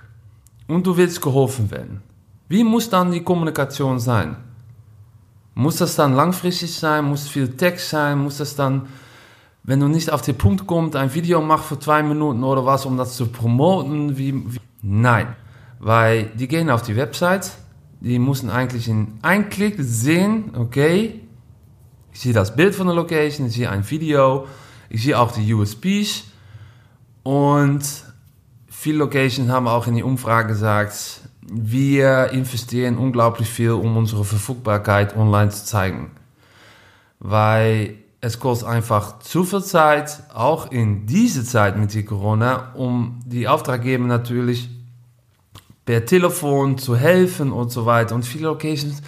und 0.68 0.86
du 0.86 0.96
willst 0.96 1.20
geholfen 1.24 1.72
werden. 1.72 2.04
Wie 2.50 2.64
muss 2.64 2.92
dann 2.92 3.12
die 3.12 3.24
Kommunikation 3.24 3.98
sein? 4.00 4.36
Muss 5.54 5.78
das 5.78 5.96
dann 5.96 6.14
langfristig 6.14 6.74
sein? 6.74 7.06
Muss 7.06 7.28
viel 7.28 7.56
Text 7.56 7.90
sein? 7.90 8.20
Muss 8.20 8.38
das 8.38 8.56
dann, 8.56 8.88
wenn 9.64 9.80
du 9.80 9.88
nicht 9.88 10.12
auf 10.12 10.22
den 10.22 10.38
Punkt 10.38 10.66
kommst, 10.66 10.96
ein 10.96 11.14
Video 11.14 11.42
machst 11.42 11.66
für 11.66 11.80
zwei 11.80 12.04
Minuten 12.04 12.44
oder 12.44 12.66
was, 12.66 12.86
um 12.86 12.98
das 12.98 13.16
zu 13.16 13.28
promoten? 13.28 14.18
Wie, 14.18 14.34
wie? 14.34 14.60
Nein, 14.82 15.36
weil 15.80 16.26
die 16.36 16.48
gehen 16.48 16.70
auf 16.70 16.82
die 16.82 16.96
Website, 16.96 17.52
die 18.00 18.18
müssen 18.18 18.50
eigentlich 18.50 18.88
in 18.88 19.20
einem 19.22 19.50
Klick 19.50 19.76
sehen, 19.78 20.56
okay, 20.56 21.22
ich 22.14 22.20
sehe 22.20 22.34
das 22.34 22.56
Bild 22.56 22.74
von 22.74 22.88
der 22.88 22.96
Location, 22.96 23.48
ich 23.48 23.54
sehe 23.54 23.70
ein 23.70 23.88
Video, 23.90 24.48
ich 24.90 25.04
sehe 25.04 25.18
auch 25.18 25.32
die 25.32 25.54
USBs 25.54 26.24
und 27.24 27.84
viele 28.68 28.98
Locations 28.98 29.50
haben 29.50 29.68
auch 29.68 29.86
in 29.86 29.96
die 29.96 30.04
Umfrage 30.04 30.48
gesagt, 30.48 31.21
wir 31.42 32.32
investieren 32.32 32.98
unglaublich 32.98 33.50
viel, 33.50 33.72
um 33.72 33.98
unsere 33.98 34.24
Verfügbarkeit 34.24 35.16
online 35.16 35.50
zu 35.52 35.66
zeigen. 35.66 36.12
Weil 37.20 37.96
es 38.22 38.40
kostet 38.40 38.68
einfach 38.68 39.20
zu 39.20 39.44
viel 39.44 39.64
Zeit, 39.64 40.24
auch 40.34 40.72
in 40.72 41.08
dieser 41.08 41.44
Zeit 41.44 41.78
mit 41.78 41.94
die 41.94 42.06
Corona, 42.06 42.72
um 42.76 43.20
die 43.26 43.48
Auftraggeber 43.48 44.06
natürlich 44.06 44.70
per 45.86 46.06
Telefon 46.06 46.78
zu 46.78 46.96
helfen 46.96 47.52
und 47.52 47.72
so 47.72 47.88
weiter. 47.88 48.14
Und 48.14 48.24
viele 48.24 48.46
Locations, 48.46 49.02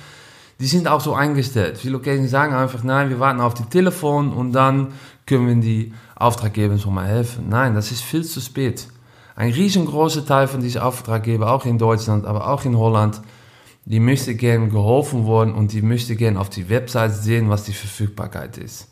die 0.59 0.65
sind 0.65 0.87
auch 0.87 1.01
so 1.01 1.13
eingestellt. 1.13 1.77
Viele 1.77 1.93
Locations 1.93 2.31
sagen 2.31 2.55
einfach, 2.55 2.83
nein, 2.83 3.09
wir 3.09 3.19
warten 3.19 3.39
auf 3.39 3.53
die 3.53 3.65
Telefon 3.65 4.33
und 4.33 4.51
dann 4.53 4.93
können 5.27 5.47
wir 5.47 5.55
die 5.55 5.93
Auftraggeber 6.15 6.79
schon 6.79 6.95
mal 6.95 7.05
helfen. 7.05 7.49
Nein, 7.49 7.75
das 7.75 7.91
ist 7.91 8.01
viel 8.01 8.23
zu 8.23 8.41
spät. 8.41 8.87
Ein 9.35 9.51
riesengroßer 9.51 10.25
Teil 10.25 10.47
von 10.47 10.61
diesen 10.61 10.81
Auftraggeber, 10.81 11.51
auch 11.51 11.65
in 11.65 11.77
Deutschland, 11.77 12.25
aber 12.25 12.49
auch 12.49 12.65
in 12.65 12.77
Holland, 12.77 13.21
die 13.85 13.99
möchte 13.99 14.35
gerne 14.35 14.69
geholfen 14.69 15.25
worden 15.25 15.53
und 15.53 15.73
die 15.73 15.81
möchte 15.81 16.15
gerne 16.15 16.39
auf 16.39 16.49
die 16.49 16.69
Website 16.69 17.13
sehen, 17.13 17.49
was 17.49 17.63
die 17.63 17.73
Verfügbarkeit 17.73 18.57
ist. 18.57 18.89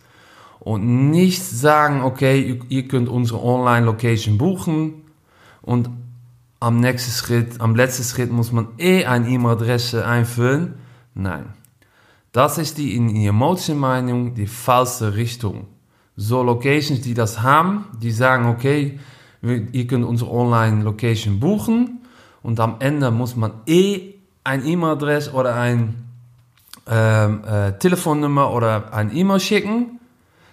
Und 0.60 1.10
nicht 1.12 1.41
sagen, 1.41 2.01
okay, 2.01 2.60
ihr 2.69 2.88
könnt 2.88 3.10
unsere 3.10 3.41
Online-Location 3.43 4.38
buchen 4.38 5.03
und 5.62 5.89
am 6.60 6.79
nächsten 6.79 7.12
Schritt, 7.12 7.60
am 7.60 7.75
letzten 7.75 8.03
Schritt 8.03 8.31
muss 8.31 8.51
man 8.51 8.67
eh 8.77 9.05
eine 9.05 9.27
E-Mail-Adresse 9.27 10.05
einfüllen. 10.05 10.75
Nein. 11.15 11.53
Das 12.31 12.57
ist 12.57 12.77
die 12.77 12.95
in 12.95 13.15
Emotion 13.15 13.77
Meinung 13.77 14.36
die 14.36 14.48
falsche 14.48 15.15
Richtung. 15.15 15.67
So 16.15 16.43
Locations, 16.43 17.01
die 17.01 17.13
das 17.13 17.41
haben, 17.41 17.86
die 18.00 18.12
sagen, 18.12 18.45
okay, 18.45 19.00
ihr 19.41 19.88
könnt 19.88 20.05
unsere 20.05 20.31
Online-Location 20.31 21.39
buchen 21.39 22.01
und 22.43 22.60
am 22.60 22.75
Ende 22.79 23.12
muss 23.12 23.36
man 23.36 23.51
eh 23.65 24.13
ein 24.43 24.65
E-Mail-Adresse 24.65 25.33
oder 25.33 25.55
ein 25.55 25.95
ähm, 26.88 27.43
äh, 27.43 27.74
Telefonnummer 27.74 28.51
oder 28.51 28.93
ein 28.93 29.15
E-Mail 29.15 29.39
schicken. 29.39 30.00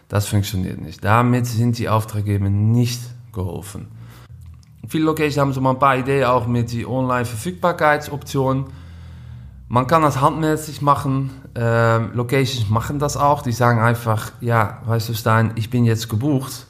Das 0.08 0.26
funktioniert 0.26 0.80
nicht. 0.80 1.04
Damit 1.04 1.46
sind 1.46 1.78
die 1.78 1.88
Auftraggeber 1.88 2.48
nicht 2.48 3.00
geholfen. 3.32 3.88
Viele 4.86 5.04
Locations 5.04 5.38
haben 5.38 5.52
so 5.52 5.60
mal 5.60 5.70
ein 5.70 5.78
paar 5.78 5.98
Ideen 5.98 6.24
auch 6.24 6.46
mit 6.46 6.72
die 6.72 6.86
Online-Verfügbarkeitsoption. 6.86 8.66
Man 9.68 9.86
kann 9.86 10.00
das 10.00 10.20
handmäßig 10.20 10.80
machen. 10.80 11.30
Ähm, 11.54 12.10
Locations 12.14 12.70
machen 12.70 12.98
das 12.98 13.18
auch. 13.18 13.42
Die 13.42 13.52
sagen 13.52 13.80
einfach, 13.80 14.32
ja, 14.40 14.80
weißt 14.86 15.10
du 15.10 15.14
Stein, 15.14 15.52
ich 15.56 15.68
bin 15.68 15.84
jetzt 15.84 16.08
gebucht 16.08 16.66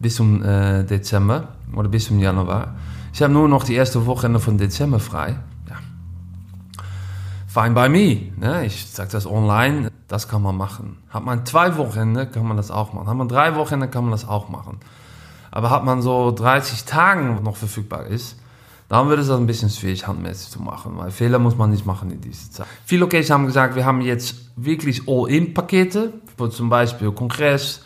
bis 0.00 0.16
zum 0.16 0.42
äh, 0.44 0.84
Dezember 0.84 1.48
oder 1.74 1.88
bis 1.88 2.06
zum 2.06 2.18
Januar. 2.18 2.74
Ich 3.12 3.22
habe 3.22 3.32
nur 3.32 3.48
noch 3.48 3.64
die 3.64 3.74
erste 3.74 4.06
Wochenende 4.06 4.40
von 4.40 4.58
Dezember 4.58 4.98
frei. 4.98 5.36
Ja. 5.68 5.76
Fine 7.46 7.74
by 7.74 7.88
me. 7.88 8.32
Ne? 8.36 8.66
Ich 8.66 8.86
sage 8.86 9.10
das 9.10 9.26
online, 9.26 9.90
das 10.08 10.28
kann 10.28 10.42
man 10.42 10.56
machen. 10.56 10.98
Hat 11.10 11.24
man 11.24 11.44
zwei 11.44 11.76
Wochenende, 11.76 12.26
kann 12.26 12.46
man 12.46 12.56
das 12.56 12.70
auch 12.70 12.92
machen. 12.92 13.08
Hat 13.08 13.16
man 13.16 13.28
drei 13.28 13.54
Wochenende, 13.56 13.88
kann 13.88 14.04
man 14.04 14.12
das 14.12 14.26
auch 14.26 14.48
machen. 14.48 14.78
Aber 15.50 15.70
hat 15.70 15.84
man 15.84 16.00
so 16.00 16.30
30 16.30 16.84
Tagen 16.84 17.42
noch 17.42 17.56
verfügbar 17.56 18.06
ist, 18.06 18.38
dann 18.88 19.08
wird 19.08 19.20
es 19.20 19.30
ein 19.30 19.46
bisschen 19.46 19.70
schwierig, 19.70 20.06
handmäßig 20.06 20.50
zu 20.50 20.60
machen, 20.60 20.92
weil 20.96 21.10
Fehler 21.10 21.38
muss 21.38 21.56
man 21.56 21.70
nicht 21.70 21.86
machen 21.86 22.10
in 22.10 22.20
dieser 22.20 22.50
Zeit. 22.50 22.66
Viele 22.84 23.00
Locations 23.00 23.30
haben 23.30 23.46
gesagt, 23.46 23.74
wir 23.74 23.86
haben 23.86 24.02
jetzt 24.02 24.34
wirklich 24.56 25.08
All-In-Pakete, 25.08 26.12
zum 26.50 26.68
Beispiel 26.68 27.10
Kongress, 27.12 27.82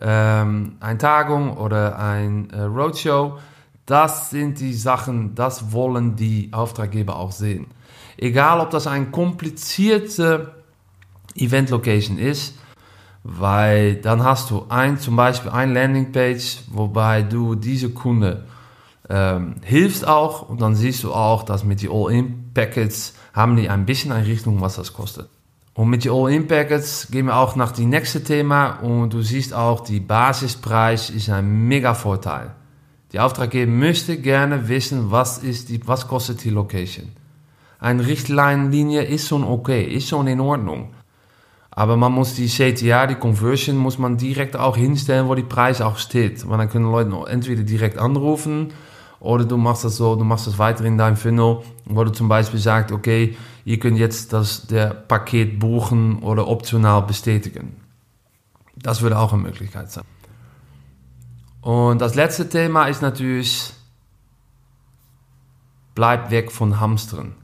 ähm, 0.00 0.76
eine 0.80 0.98
Tagung 0.98 1.56
oder 1.56 1.98
ein 1.98 2.50
äh, 2.50 2.62
Roadshow. 2.62 3.38
Das 3.86 4.30
sind 4.30 4.60
die 4.60 4.74
Sachen, 4.74 5.34
das 5.34 5.72
wollen 5.72 6.16
die 6.16 6.50
Auftraggeber 6.52 7.16
auch 7.16 7.32
sehen. 7.32 7.66
Egal, 8.16 8.60
ob 8.60 8.70
das 8.70 8.86
ein 8.86 9.12
komplizierte 9.12 10.54
Event-Location 11.34 12.18
ist, 12.18 12.54
weil 13.22 13.96
dann 13.96 14.24
hast 14.24 14.50
du 14.50 14.66
ein, 14.68 14.98
zum 14.98 15.16
Beispiel 15.16 15.50
ein 15.50 15.74
Landingpage, 15.74 16.64
wobei 16.70 17.22
du 17.22 17.54
diese 17.54 17.90
Kunde 17.90 18.46
ähm, 19.08 19.56
hilfst 19.62 20.06
auch 20.06 20.48
und 20.48 20.60
dann 20.60 20.74
siehst 20.74 21.02
du 21.04 21.12
auch, 21.12 21.42
dass 21.42 21.64
mit 21.64 21.82
die 21.82 21.90
All-In-Packets 21.90 23.14
haben 23.32 23.56
die 23.56 23.68
ein 23.68 23.86
bisschen 23.86 24.12
eine 24.12 24.26
Richtung, 24.26 24.60
was 24.60 24.76
das 24.76 24.92
kostet. 24.92 25.28
Und 25.80 25.88
mit 25.88 26.04
den 26.04 26.12
All-In-Packets 26.12 27.08
gehen 27.10 27.24
wir 27.24 27.38
auch 27.38 27.56
nach 27.56 27.72
dem 27.72 27.88
nächsten 27.88 28.22
Thema 28.22 28.80
und 28.82 29.14
du 29.14 29.22
siehst 29.22 29.54
auch, 29.54 29.80
die 29.80 29.98
Basispreis 29.98 31.08
ist 31.08 31.30
ein 31.30 31.68
mega 31.68 31.94
Vorteil. 31.94 32.50
Die 33.12 33.18
Auftraggeber 33.18 33.72
möchte 33.72 34.18
gerne 34.18 34.68
wissen, 34.68 35.10
was, 35.10 35.38
ist 35.38 35.70
die, 35.70 35.80
was 35.88 36.06
kostet 36.06 36.44
die 36.44 36.50
Location. 36.50 37.12
Eine 37.78 38.06
Richtleinlinie 38.06 39.04
ist 39.04 39.28
schon 39.28 39.42
okay, 39.42 39.82
ist 39.82 40.10
schon 40.10 40.26
in 40.26 40.40
Ordnung. 40.40 40.90
Aber 41.70 41.96
man 41.96 42.12
muss 42.12 42.34
die 42.34 42.48
CTA, 42.48 43.06
die 43.06 43.14
Conversion, 43.14 43.78
muss 43.78 43.96
man 43.96 44.18
direkt 44.18 44.56
auch 44.56 44.76
hinstellen, 44.76 45.28
wo 45.28 45.34
die 45.34 45.44
Preis 45.44 45.80
auch 45.80 45.96
steht. 45.96 46.46
Want 46.46 46.60
dann 46.60 46.68
können 46.68 46.90
Leute 46.92 47.10
entweder 47.30 47.62
direkt 47.62 47.96
anrufen 47.96 48.74
oder 49.20 49.44
du 49.44 49.58
machst 49.58 49.84
das 49.84 49.96
so, 49.96 50.16
du 50.16 50.24
machst 50.24 50.46
das 50.46 50.58
weiter 50.58 50.84
in 50.84 50.96
deinem 50.96 51.16
Funnel, 51.16 51.58
wo 51.84 52.04
du 52.04 52.10
zum 52.10 52.28
Beispiel 52.28 52.58
sagst, 52.58 52.90
okay, 52.90 53.36
ihr 53.64 53.78
könnt 53.78 53.98
jetzt 53.98 54.32
das 54.32 54.66
der 54.66 54.88
Paket 54.88 55.58
buchen 55.58 56.22
oder 56.22 56.48
optional 56.48 57.02
bestätigen. 57.02 57.76
Das 58.76 59.02
würde 59.02 59.18
auch 59.18 59.34
eine 59.34 59.42
Möglichkeit 59.42 59.90
sein. 59.90 60.04
Und 61.60 62.00
das 62.00 62.14
letzte 62.14 62.48
Thema 62.48 62.86
ist 62.86 63.02
natürlich, 63.02 63.74
bleib 65.94 66.30
weg 66.30 66.50
von 66.50 66.80
Hamstern. 66.80 67.34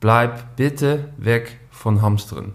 Bleib 0.00 0.56
bitte 0.56 1.12
weg 1.16 1.60
von 1.70 2.02
Hamstern. 2.02 2.54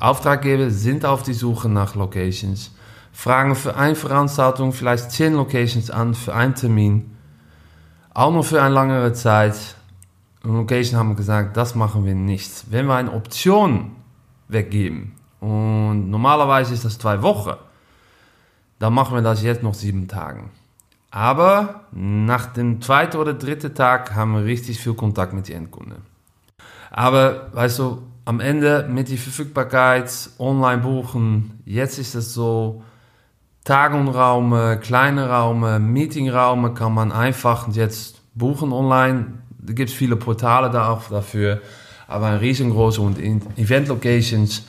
Auftraggeber 0.00 0.70
sind 0.70 1.04
auf 1.04 1.22
die 1.22 1.32
Suche 1.32 1.68
nach 1.68 1.94
Locations, 1.94 2.72
fragen 3.12 3.54
für 3.54 3.76
eine 3.76 3.94
Veranstaltung 3.94 4.72
vielleicht 4.72 5.12
10 5.12 5.34
Locations 5.34 5.90
an 5.90 6.14
für 6.14 6.34
einen 6.34 6.56
Termin 6.56 7.17
auch 8.18 8.32
noch 8.32 8.44
für 8.44 8.60
eine 8.60 8.74
längere 8.74 9.12
Zeit. 9.12 9.76
Und 10.42 10.54
Location 10.54 10.98
haben 10.98 11.14
gesagt, 11.14 11.56
das 11.56 11.76
machen 11.76 12.04
wir 12.04 12.16
nicht. 12.16 12.50
Wenn 12.70 12.86
wir 12.86 12.96
eine 12.96 13.12
Option 13.12 13.92
weggeben, 14.48 15.12
und 15.40 16.10
normalerweise 16.10 16.74
ist 16.74 16.84
das 16.84 16.98
zwei 16.98 17.22
Wochen, 17.22 17.54
dann 18.80 18.92
machen 18.92 19.14
wir 19.14 19.22
das 19.22 19.42
jetzt 19.42 19.62
noch 19.62 19.74
sieben 19.74 20.08
Tagen. 20.08 20.50
Aber 21.12 21.82
nach 21.92 22.46
dem 22.46 22.82
zweiten 22.82 23.18
oder 23.18 23.34
dritten 23.34 23.72
Tag 23.72 24.16
haben 24.16 24.34
wir 24.34 24.44
richtig 24.44 24.80
viel 24.80 24.94
Kontakt 24.94 25.32
mit 25.32 25.48
den 25.48 25.58
Endkunden. 25.58 26.02
Aber 26.90 27.52
weißt 27.52 27.78
du, 27.78 28.02
am 28.24 28.40
Ende 28.40 28.88
mit 28.90 29.10
der 29.10 29.18
Verfügbarkeit, 29.18 30.10
online 30.40 30.82
buchen, 30.82 31.62
jetzt 31.64 32.00
ist 32.00 32.16
es 32.16 32.34
so, 32.34 32.82
Tagunraum, 33.68 34.80
kleine 34.80 35.28
Raum, 35.28 35.92
Meetingraum 35.92 36.72
kann 36.72 36.94
man 36.94 37.12
einfach 37.12 37.68
jetzt 37.74 38.22
buchen 38.34 38.72
online. 38.72 39.26
Da 39.58 39.74
gibt 39.74 39.90
es 39.90 39.94
viele 39.94 40.16
Portale 40.16 40.70
da 40.70 40.88
auch 40.88 41.10
dafür. 41.10 41.60
Aber 42.06 42.28
ein 42.28 42.38
riesengroße 42.38 43.02
und 43.02 43.18
Event-Locations 43.18 44.66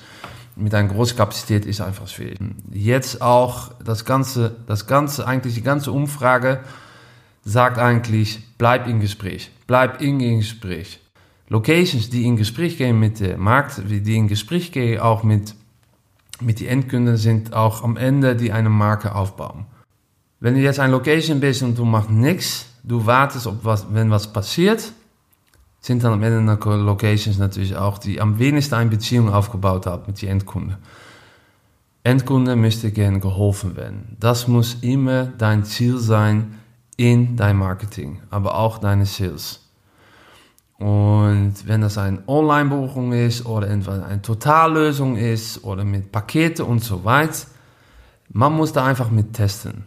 mit 0.58 0.75
einer 0.75 0.89
großen 0.89 1.15
Kapazität 1.15 1.65
ist 1.65 1.79
einfach 1.79 2.10
schwierig. 2.10 2.39
Jetzt 2.74 3.22
auch 3.22 3.72
das 3.86 4.03
ganze, 4.03 4.58
das 4.68 4.86
ganze, 4.86 5.25
eigentlich 5.25 5.53
die 5.53 5.63
ganze 5.63 5.94
Umfrage 5.94 6.60
sagt 7.46 7.77
eigentlich, 7.77 8.41
bleib 8.58 8.86
im 8.86 9.00
Gespräch, 9.00 9.50
bleib 9.65 10.01
in 10.01 10.20
Gespräch. 10.20 11.00
Locations, 11.48 12.10
die 12.10 12.25
in 12.25 12.36
Gespräch 12.36 12.77
gehen 12.77 13.00
mit 13.00 13.22
dem 13.22 13.39
Markt, 13.39 13.82
die 13.88 14.18
in 14.18 14.27
Gespräch 14.27 14.74
gehen 14.74 15.00
auch 15.00 15.24
mit, 15.24 15.56
mit 16.41 16.60
den 16.60 16.67
Endkunden, 16.67 17.17
sind 17.17 17.53
auch 17.53 17.84
am 17.84 17.98
Ende, 17.98 18.36
die 18.36 18.51
eine 18.51 18.69
Marke 18.69 19.15
aufbauen. 19.15 19.65
Wenn 20.39 20.55
du 20.55 20.62
jetzt 20.62 20.79
ein 20.79 20.91
Location 20.91 21.39
bist 21.39 21.63
und 21.63 21.77
du 21.77 21.86
machst 21.86 22.10
nichts, 22.10 22.67
du 22.84 23.05
wartest, 23.05 23.48
ob 23.48 23.65
was, 23.65 23.88
wenn 23.91 24.10
was 24.10 24.31
passiert, 24.31 24.93
sind 25.81 26.03
dann 26.03 26.13
am 26.13 26.24
Ende 26.24 26.58
Locations 26.75 27.38
natürlich 27.38 27.75
auch, 27.75 27.98
die 27.98 28.19
am 28.19 28.39
wenigsten 28.39 28.75
eine 28.75 28.89
Beziehung 28.89 29.29
aufgebaut 29.29 29.86
haben 29.86 30.03
mit 30.08 30.22
den 30.22 30.29
Endkunden. 30.29 30.77
Endkunde 32.03 32.55
möchte 32.55 32.91
gerne 32.91 33.19
geholfen 33.19 33.75
werden. 33.75 34.17
Das 34.19 34.48
muss 34.48 34.77
immer 34.81 35.25
dein 35.25 35.65
Ziel 35.65 35.98
sein 35.98 36.55
in 36.96 37.36
dein 37.36 37.58
Marketing, 37.58 38.22
aber 38.29 38.55
auch 38.55 38.77
deine 38.77 39.05
Sales. 39.05 39.68
Und 40.79 41.55
wenn 41.65 41.81
das 41.81 41.98
eine 41.98 42.24
Online-Buchung 42.25 43.12
ist 43.12 43.45
oder 43.45 43.67
eine 43.67 44.21
Totallösung 44.21 45.17
ist 45.17 45.63
oder 45.65 45.83
mit 45.83 46.12
Pakete 46.12 46.63
und 46.63 46.81
so 46.81 47.03
weiter, 47.03 47.48
man 48.29 48.53
muss 48.53 48.71
da 48.71 48.86
einfach 48.86 49.12
mit 49.12 49.33
testen. 49.33 49.83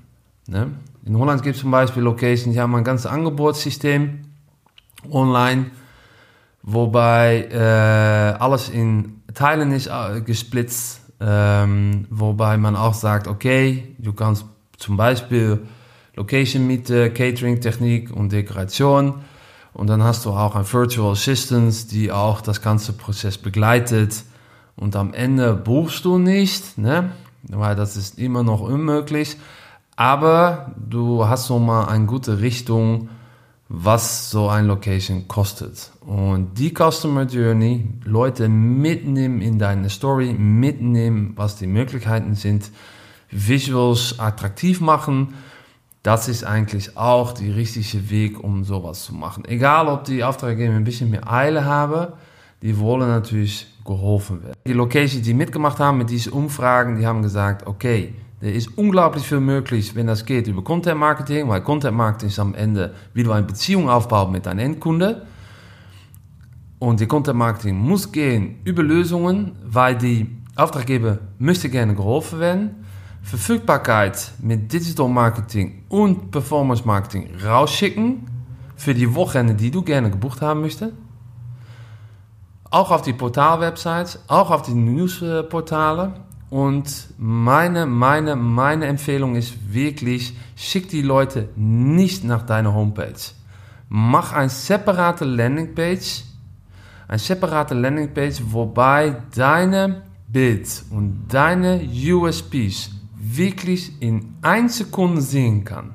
Ne? 0.47 0.71
In 1.07 1.19
Holland 1.19 1.43
gibt 1.43 1.57
es 1.57 1.63
zum 1.63 1.71
Beispiel 1.71 2.03
Locations, 2.03 2.55
die 2.55 2.61
haben 2.61 2.75
ein 2.75 2.85
ganzes 2.85 3.07
Angebotssystem 3.07 4.27
online, 5.11 5.71
wobei 6.63 7.49
äh, 7.51 8.39
alles 8.39 8.69
in 8.69 9.23
Teilen 9.33 9.73
ist 9.73 9.87
äh, 9.87 10.21
gesplitzt, 10.21 11.01
ähm, 11.21 12.07
wobei 12.11 12.59
man 12.59 12.77
auch 12.77 12.95
sagt, 12.95 13.29
okay, 13.29 13.95
du 13.99 14.13
kannst 14.13 14.45
zum 14.77 14.99
Beispiel 14.99 15.61
Location 16.17 16.67
Miete, 16.67 17.11
Catering 17.11 17.63
Technik 17.63 18.15
und 18.15 18.31
Dekoration 18.31 19.23
und 19.75 19.87
dann 19.87 20.03
hast 20.03 20.25
du 20.25 20.31
auch 20.31 20.55
ein 20.55 20.71
Virtual 20.71 21.13
Assistant, 21.13 21.91
die 21.93 22.13
auch 22.13 22.41
das 22.41 22.61
ganze 22.61 22.93
Prozess 22.93 23.39
begleitet. 23.39 24.25
Und 24.77 24.97
am 24.97 25.15
Ende 25.15 25.55
buchst 25.55 26.05
du 26.05 26.19
nicht, 26.19 26.77
ne? 26.79 27.13
weil 27.49 27.75
das 27.75 27.97
ist 27.97 28.19
immer 28.19 28.43
noch 28.43 28.61
unmöglich. 28.61 29.37
Aber 29.97 30.73
du 30.77 31.27
hast 31.27 31.47
so 31.47 31.59
mal 31.59 31.85
eine 31.87 32.07
gute 32.07 32.41
Richtung, 32.41 33.09
was 33.69 34.31
so 34.31 34.49
ein 34.49 34.67
Location 34.67 35.29
kostet. 35.29 35.91
Und 36.01 36.59
die 36.59 36.75
Customer 36.75 37.25
Journey, 37.25 37.89
Leute 38.05 38.49
mitnehmen 38.49 39.41
in 39.41 39.59
deine 39.59 39.89
Story, 39.89 40.35
mitnehmen, 40.35 41.33
was 41.37 41.57
die 41.57 41.67
Möglichkeiten 41.67 42.35
sind, 42.35 42.71
Visuals 43.31 44.19
attraktiv 44.19 44.83
machen 44.83 45.33
das 46.03 46.29
ist 46.29 46.45
eigentlich 46.45 46.97
auch 46.97 47.33
der 47.33 47.55
richtige 47.55 48.11
Weg, 48.11 48.43
um 48.43 48.65
sowas 48.65 49.05
zu 49.05 49.15
machen. 49.15 49.45
Egal, 49.47 49.87
ob 49.87 50.05
die 50.05 50.25
Auftraggeber 50.25 50.75
ein 50.75 50.85
bisschen 50.85 51.11
mehr 51.11 51.31
Eile 51.31 51.65
haben, 51.65 52.13
die 52.61 52.79
wollen 52.79 53.09
natürlich 53.09 53.67
geholfen 53.85 54.43
werden. 54.43 54.57
Die 54.67 54.73
Locations, 54.73 55.23
die 55.23 55.35
mitgemacht 55.35 55.79
haben 55.79 55.99
mit 55.99 56.11
diesen 56.11 56.33
Umfragen, 56.33 56.97
die 56.97 57.07
haben 57.07 57.23
gesagt, 57.23 57.67
okay, 57.67 58.15
er 58.41 58.53
ist 58.53 58.77
unglaublich 58.77 59.25
viel 59.25 59.39
möglich, 59.39 59.95
wenn 59.95 60.09
das 60.09 60.25
geht 60.25 60.49
über 60.49 60.65
Content 60.65 60.99
Marketing, 60.99 61.49
weil 61.49 61.61
Content 61.61 61.97
Marketing 61.97 62.29
ist 62.29 62.41
am 62.41 62.55
Ende, 62.55 62.95
wie 63.15 63.23
du 63.23 63.31
eine 63.31 63.47
Beziehung 63.47 63.89
aufbaut 63.89 64.33
mit 64.33 64.47
deinem 64.47 64.59
Endkunde. 64.59 65.27
Und 66.81 66.99
die 66.99 67.07
Content 67.07 67.39
Marketing 67.39 67.77
muss 67.77 68.11
gehen 68.11 68.57
über 68.65 68.83
Lösungen, 68.83 69.53
weil 69.65 69.97
die 69.97 70.27
Auftraggeber 70.57 71.19
möchte 71.39 71.69
gerne 71.69 71.95
geholfen 71.95 72.41
werden. 72.41 72.82
Verfügbarkeit 73.23 74.33
mit 74.41 74.73
Digital 74.73 75.09
Marketing 75.09 75.85
und 75.89 76.31
Performance 76.31 76.85
Marketing 76.85 77.31
rausschicken 77.43 78.27
für 78.77 78.95
die 78.95 79.15
Wochenende, 79.15 79.55
die 79.55 79.71
du 79.71 79.83
gerne 79.83 80.11
gebucht 80.11 80.43
haben 80.43 80.61
möchtest. 80.61 80.93
Auch 82.71 82.91
auf 82.91 83.03
die 83.03 83.13
Portalwebsites, 83.13 84.19
auch 84.27 84.51
auf 84.51 84.63
die 84.63 84.75
Newsportale. 84.75 86.15
Und 86.51 87.09
meine, 87.17 87.87
meine, 87.87 88.37
meine 88.37 88.87
Empfehlung 88.87 89.37
ist 89.37 89.73
wirklich, 89.73 90.37
schick 90.57 90.89
die 90.89 91.03
Leute 91.03 91.49
nicht 91.57 92.25
nach 92.25 92.43
deiner 92.43 92.75
Homepage. 92.75 93.15
Mach 93.89 94.33
eine 94.33 94.51
separate 94.51 95.25
Landingpage, 95.25 96.25
eine 97.09 97.19
separate 97.19 97.75
Landingpage, 97.75 98.43
wobei 98.47 99.17
deine 99.35 100.03
Bild 100.29 100.85
und 100.91 101.27
deine 101.29 101.81
USPs 101.83 102.91
wirklich 103.37 104.01
in 104.01 104.35
1 104.43 104.77
Sekunde 104.77 105.21
sehen 105.21 105.65
kann. 105.65 105.95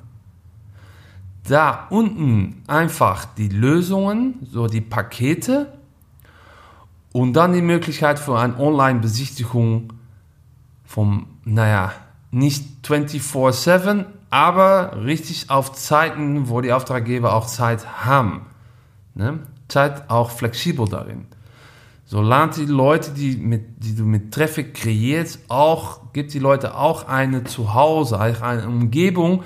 Da 1.47 1.87
unten 1.89 2.63
einfach 2.67 3.25
die 3.25 3.47
Lösungen, 3.47 4.35
so 4.49 4.67
die 4.67 4.81
Pakete 4.81 5.73
und 7.13 7.33
dann 7.33 7.53
die 7.53 7.61
Möglichkeit 7.61 8.19
für 8.19 8.37
eine 8.37 8.59
Online-Besichtigung 8.59 9.93
vom, 10.83 11.27
naja, 11.45 11.93
nicht 12.31 12.85
24-7, 12.85 14.05
aber 14.29 15.05
richtig 15.05 15.49
auf 15.49 15.71
Zeiten, 15.73 16.49
wo 16.49 16.61
die 16.61 16.73
Auftraggeber 16.73 17.33
auch 17.33 17.47
Zeit 17.47 18.05
haben. 18.05 18.45
Ne? 19.15 19.39
Zeit 19.67 20.09
auch 20.09 20.31
flexibel 20.31 20.87
darin. 20.87 21.25
So 22.09 22.21
lernt 22.21 22.55
die 22.55 22.65
Leute, 22.65 23.11
die, 23.11 23.35
mit, 23.35 23.83
die 23.83 23.93
du 23.93 24.05
mit 24.05 24.33
Traffic 24.33 24.73
kreierst, 24.73 25.41
auch, 25.49 26.13
gibt 26.13 26.33
die 26.33 26.39
Leute 26.39 26.77
auch 26.77 27.05
eine 27.09 27.43
Zuhause, 27.43 28.17
eine 28.17 28.65
Umgebung, 28.65 29.43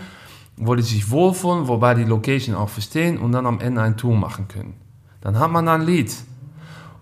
wo 0.58 0.76
die 0.76 0.84
sich 0.84 1.10
wohlfühlen, 1.10 1.68
wobei 1.68 1.96
die 1.96 2.04
Location 2.04 2.56
auch 2.56 2.70
verstehen 2.70 3.18
und 3.18 3.32
dann 3.32 3.48
am 3.48 3.60
Ende 3.60 3.82
ein 3.82 3.98
Tour 3.98 4.16
machen 4.16 4.48
können. 4.48 4.76
Dann 5.22 5.40
hat 5.40 5.50
man 5.50 5.68
ein 5.68 5.82
Lied. 5.82 6.16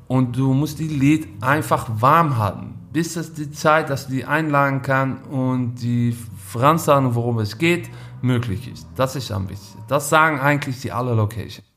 Und 0.08 0.38
du 0.38 0.54
musst 0.54 0.80
die 0.80 0.88
Lied 0.88 1.28
einfach 1.44 1.90
warm 2.00 2.38
halten, 2.38 2.76
bis 2.94 3.18
es 3.18 3.34
die 3.34 3.52
Zeit, 3.52 3.90
dass 3.90 4.08
du 4.08 4.14
die 4.14 4.24
einladen 4.24 4.82
kann 4.82 5.24
und 5.26 5.76
die 5.76 6.16
Veranstaltung, 6.48 7.16
worum 7.16 7.38
es 7.40 7.58
geht, 7.58 7.90
möglich 8.22 8.72
ist. 8.72 8.88
Das 8.96 9.18
ist 9.18 9.30
am 9.30 9.50
wichtigsten. 9.50 9.84
Das 9.90 10.08
sagen 10.08 10.40
eigentlich 10.40 10.80
die 10.80 10.94
alle 10.94 11.14
Locations. 11.14 11.68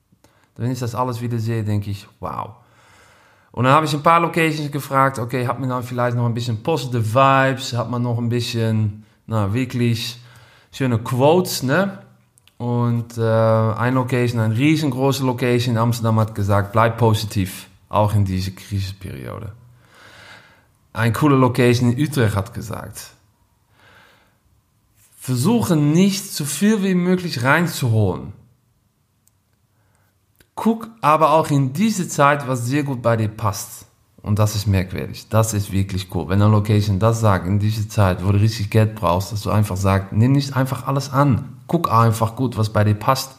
Wenn 0.56 0.70
ich 0.70 0.78
das 0.78 0.94
alles 0.94 1.20
wieder 1.20 1.38
sehe, 1.40 1.64
denke 1.64 1.90
ich, 1.90 2.06
wow. 2.20 2.61
Und 3.52 3.64
dann 3.64 3.74
habe 3.74 3.84
ich 3.84 3.92
ein 3.92 4.02
paar 4.02 4.20
Locations 4.20 4.72
gefragt, 4.72 5.18
okay, 5.18 5.46
hat 5.46 5.60
man 5.60 5.68
dann 5.68 5.82
vielleicht 5.82 6.16
noch 6.16 6.24
ein 6.24 6.34
bisschen 6.34 6.62
positive 6.62 7.14
Vibes, 7.14 7.74
hat 7.74 7.90
man 7.90 8.02
noch 8.02 8.18
ein 8.18 8.30
bisschen, 8.30 9.04
na, 9.26 9.52
wirklich 9.52 10.18
schöne 10.72 10.98
Quotes, 10.98 11.62
ne? 11.62 11.98
Und 12.56 13.18
äh, 13.18 13.22
ein 13.22 13.94
Location, 13.94 14.40
ein 14.40 14.52
riesengroße 14.52 15.24
Location 15.24 15.74
in 15.74 15.78
Amsterdam 15.78 16.18
hat 16.18 16.34
gesagt, 16.34 16.72
bleib 16.72 16.96
positiv, 16.96 17.68
auch 17.88 18.14
in 18.14 18.24
dieser 18.24 18.52
Krisenperiode. 18.52 19.52
Ein 20.94 21.12
coole 21.12 21.36
Location 21.36 21.92
in 21.92 22.02
Utrecht 22.02 22.36
hat 22.36 22.54
gesagt, 22.54 23.10
versuche 25.18 25.76
nicht 25.76 26.32
so 26.32 26.44
viel 26.44 26.82
wie 26.82 26.94
möglich 26.94 27.42
reinzuholen. 27.42 28.32
Guck 30.62 30.90
aber 31.00 31.32
auch 31.32 31.50
in 31.50 31.72
diese 31.72 32.06
Zeit, 32.06 32.46
was 32.46 32.66
sehr 32.66 32.84
gut 32.84 33.02
bei 33.02 33.16
dir 33.16 33.26
passt. 33.26 33.86
Und 34.22 34.38
das 34.38 34.54
ist 34.54 34.68
merkwürdig. 34.68 35.26
Das 35.28 35.54
ist 35.54 35.72
wirklich 35.72 36.06
cool. 36.14 36.28
Wenn 36.28 36.40
eine 36.40 36.52
Location 36.52 37.00
das 37.00 37.18
sagt, 37.18 37.48
in 37.48 37.58
dieser 37.58 37.88
Zeit, 37.88 38.24
wo 38.24 38.30
du 38.30 38.38
richtig 38.38 38.70
Geld 38.70 38.94
brauchst, 38.94 39.32
dass 39.32 39.42
du 39.42 39.50
einfach 39.50 39.76
sagst, 39.76 40.12
nimm 40.12 40.30
nicht 40.30 40.56
einfach 40.56 40.86
alles 40.86 41.12
an. 41.12 41.56
Guck 41.66 41.90
einfach 41.90 42.36
gut, 42.36 42.56
was 42.56 42.72
bei 42.72 42.84
dir 42.84 42.94
passt. 42.94 43.32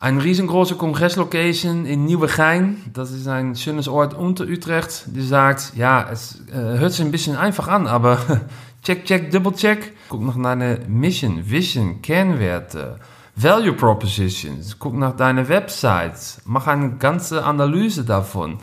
Eine 0.00 0.24
riesengroße 0.24 0.76
Kongresslocation 0.76 1.84
in 1.84 2.06
Nieuwegein, 2.06 2.78
das 2.90 3.10
ist 3.10 3.28
ein 3.28 3.56
schönes 3.56 3.86
Ort 3.86 4.14
unter 4.14 4.44
Utrecht, 4.44 5.08
die 5.08 5.26
sagt, 5.26 5.74
ja, 5.76 6.08
es 6.10 6.40
äh, 6.48 6.54
hört 6.54 6.92
sich 6.92 7.04
ein 7.04 7.10
bisschen 7.10 7.36
einfach 7.36 7.68
an, 7.68 7.86
aber 7.86 8.18
check, 8.82 9.04
check, 9.04 9.30
double 9.30 9.52
check. 9.52 9.92
Guck 10.08 10.22
nach 10.22 10.42
deiner 10.42 10.78
Mission, 10.88 11.50
Vision, 11.50 12.00
Kernwerte, 12.00 12.98
Value 13.36 13.72
Propositions, 13.72 14.78
guck 14.78 14.94
nach 14.94 15.16
deiner 15.16 15.48
Website, 15.48 16.40
mach 16.44 16.68
eine 16.68 16.96
ganze 16.96 17.44
Analyse 17.44 18.04
davon. 18.04 18.58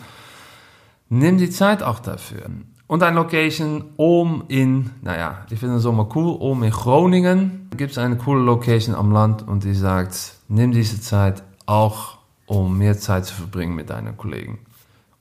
Nimm 1.10 1.38
die 1.38 1.50
Zeit 1.50 1.84
auch 1.84 2.00
dafür. 2.00 2.50
Und 2.88 3.04
ein 3.04 3.16
Location 3.16 3.86
oben 3.98 4.46
in, 4.48 4.92
naja, 5.02 5.46
ich 5.50 5.60
finde 5.60 5.76
es 5.76 5.84
mal 5.84 6.08
cool, 6.16 6.38
oben 6.40 6.64
in 6.64 6.72
Groningen 6.72 7.70
gibt 7.76 7.92
es 7.92 7.98
eine 7.98 8.18
coole 8.18 8.42
Location 8.44 8.96
am 8.96 9.12
Land 9.12 9.48
und 9.48 9.64
die 9.64 9.74
sagt, 9.74 10.36
nimm 10.48 10.72
diese 10.72 11.02
Zeit 11.02 11.44
auch, 11.66 12.18
um 12.46 12.78
mehr 12.78 12.98
Zeit 12.98 13.26
zu 13.26 13.34
verbringen 13.34 13.76
mit 13.76 13.90
deinen 13.90 14.18
Kollegen. 14.18 14.60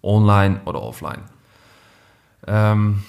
Online 0.02 0.60
oder 0.64 0.82
offline. 0.82 1.22
Ähm, 2.46 3.02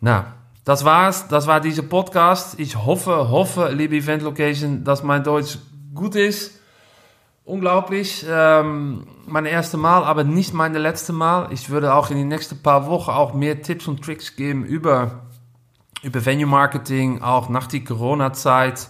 na, 0.00 0.34
das 0.64 0.84
war's. 0.84 1.28
Das 1.28 1.46
war 1.46 1.60
dieser 1.60 1.82
Podcast. 1.82 2.58
Ich 2.58 2.76
hoffe, 2.76 3.30
hoffe, 3.30 3.70
liebe 3.72 3.96
Event 3.96 4.22
Location, 4.22 4.84
dass 4.84 5.02
mein 5.02 5.22
Deutsch 5.22 5.58
gut 5.94 6.14
ist. 6.14 6.58
Unglaublich. 7.44 8.24
Ähm, 8.26 9.06
mein 9.26 9.44
erstes 9.44 9.78
Mal, 9.78 10.02
aber 10.04 10.24
nicht 10.24 10.54
meine 10.54 10.78
letzte 10.78 11.12
Mal. 11.12 11.52
Ich 11.52 11.68
würde 11.68 11.92
auch 11.92 12.08
in 12.10 12.16
den 12.16 12.28
nächsten 12.28 12.62
paar 12.62 12.86
Wochen 12.86 13.10
auch 13.10 13.34
mehr 13.34 13.60
Tipps 13.60 13.86
und 13.86 14.02
Tricks 14.02 14.36
geben 14.36 14.64
über, 14.64 15.26
über 16.02 16.24
Venue 16.24 16.46
Marketing, 16.46 17.20
auch 17.20 17.50
nach 17.50 17.66
der 17.66 17.84
Corona-Zeit. 17.84 18.88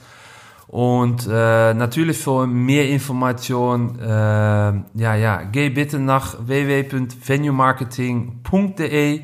Und 0.68 1.26
äh, 1.28 1.74
natürlich 1.74 2.18
für 2.18 2.46
mehr 2.46 2.88
Informationen, 2.88 3.98
äh, 3.98 4.04
ja, 4.04 5.16
ja, 5.16 5.42
geh 5.42 5.70
bitte 5.70 5.98
nach 5.98 6.36
www.venuemarketing.de 6.46 9.22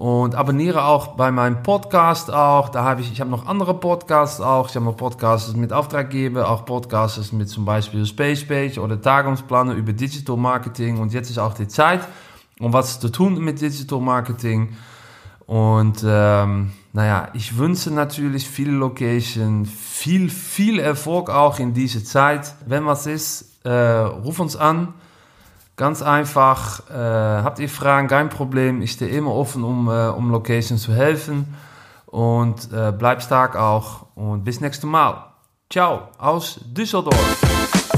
und 0.00 0.34
abonniere 0.34 0.86
auch 0.86 1.08
bei 1.08 1.30
meinem 1.30 1.62
Podcast 1.62 2.32
auch. 2.32 2.70
Da 2.70 2.84
habe 2.84 3.02
ich, 3.02 3.12
ich 3.12 3.20
habe 3.20 3.28
noch 3.28 3.44
andere 3.44 3.74
Podcasts 3.74 4.40
auch. 4.40 4.70
Ich 4.70 4.74
habe 4.74 4.86
noch 4.86 4.96
Podcasts 4.96 5.54
mit 5.54 5.74
Auftraggeber, 5.74 6.48
auch 6.48 6.64
Podcasts 6.64 7.32
mit 7.32 7.50
zum 7.50 7.66
Beispiel 7.66 8.06
Space 8.06 8.42
Page 8.48 8.78
oder 8.78 8.98
Tagungspläne 8.98 9.74
über 9.74 9.92
Digital 9.92 10.38
Marketing. 10.38 10.96
Und 11.00 11.12
jetzt 11.12 11.28
ist 11.28 11.36
auch 11.36 11.52
die 11.52 11.68
Zeit, 11.68 12.00
um 12.60 12.72
was 12.72 12.98
zu 12.98 13.10
tun 13.10 13.44
mit 13.44 13.60
Digital 13.60 14.00
Marketing. 14.00 14.74
Und 15.44 16.02
ähm, 16.02 16.72
naja, 16.94 17.28
ich 17.34 17.58
wünsche 17.58 17.90
natürlich 17.90 18.48
viele 18.48 18.72
Location, 18.72 19.66
viel, 19.66 20.30
viel 20.30 20.78
Erfolg 20.78 21.28
auch 21.28 21.58
in 21.58 21.74
dieser 21.74 22.02
Zeit. 22.02 22.54
Wenn 22.64 22.86
was 22.86 23.06
ist, 23.06 23.64
äh, 23.64 23.70
ruf 23.70 24.40
uns 24.40 24.56
an. 24.56 24.94
Ganz 25.80 26.02
einfach. 26.02 26.90
Äh, 26.90 26.92
habt 26.92 27.58
ihr 27.58 27.70
Fragen, 27.70 28.06
kein 28.06 28.28
Problem. 28.28 28.82
Ich 28.82 28.92
stehe 28.92 29.10
immer 29.10 29.34
offen, 29.34 29.64
um, 29.64 29.88
äh, 29.88 30.08
um 30.08 30.30
Location 30.30 30.76
zu 30.76 30.92
helfen. 30.92 31.56
Und 32.04 32.70
äh, 32.70 32.92
bleib 32.92 33.22
stark 33.22 33.56
auch. 33.56 34.04
Und 34.14 34.44
bis 34.44 34.60
nächstes 34.60 34.84
Mal. 34.84 35.32
Ciao 35.70 36.08
aus 36.18 36.60
Düsseldorf. 36.66 37.89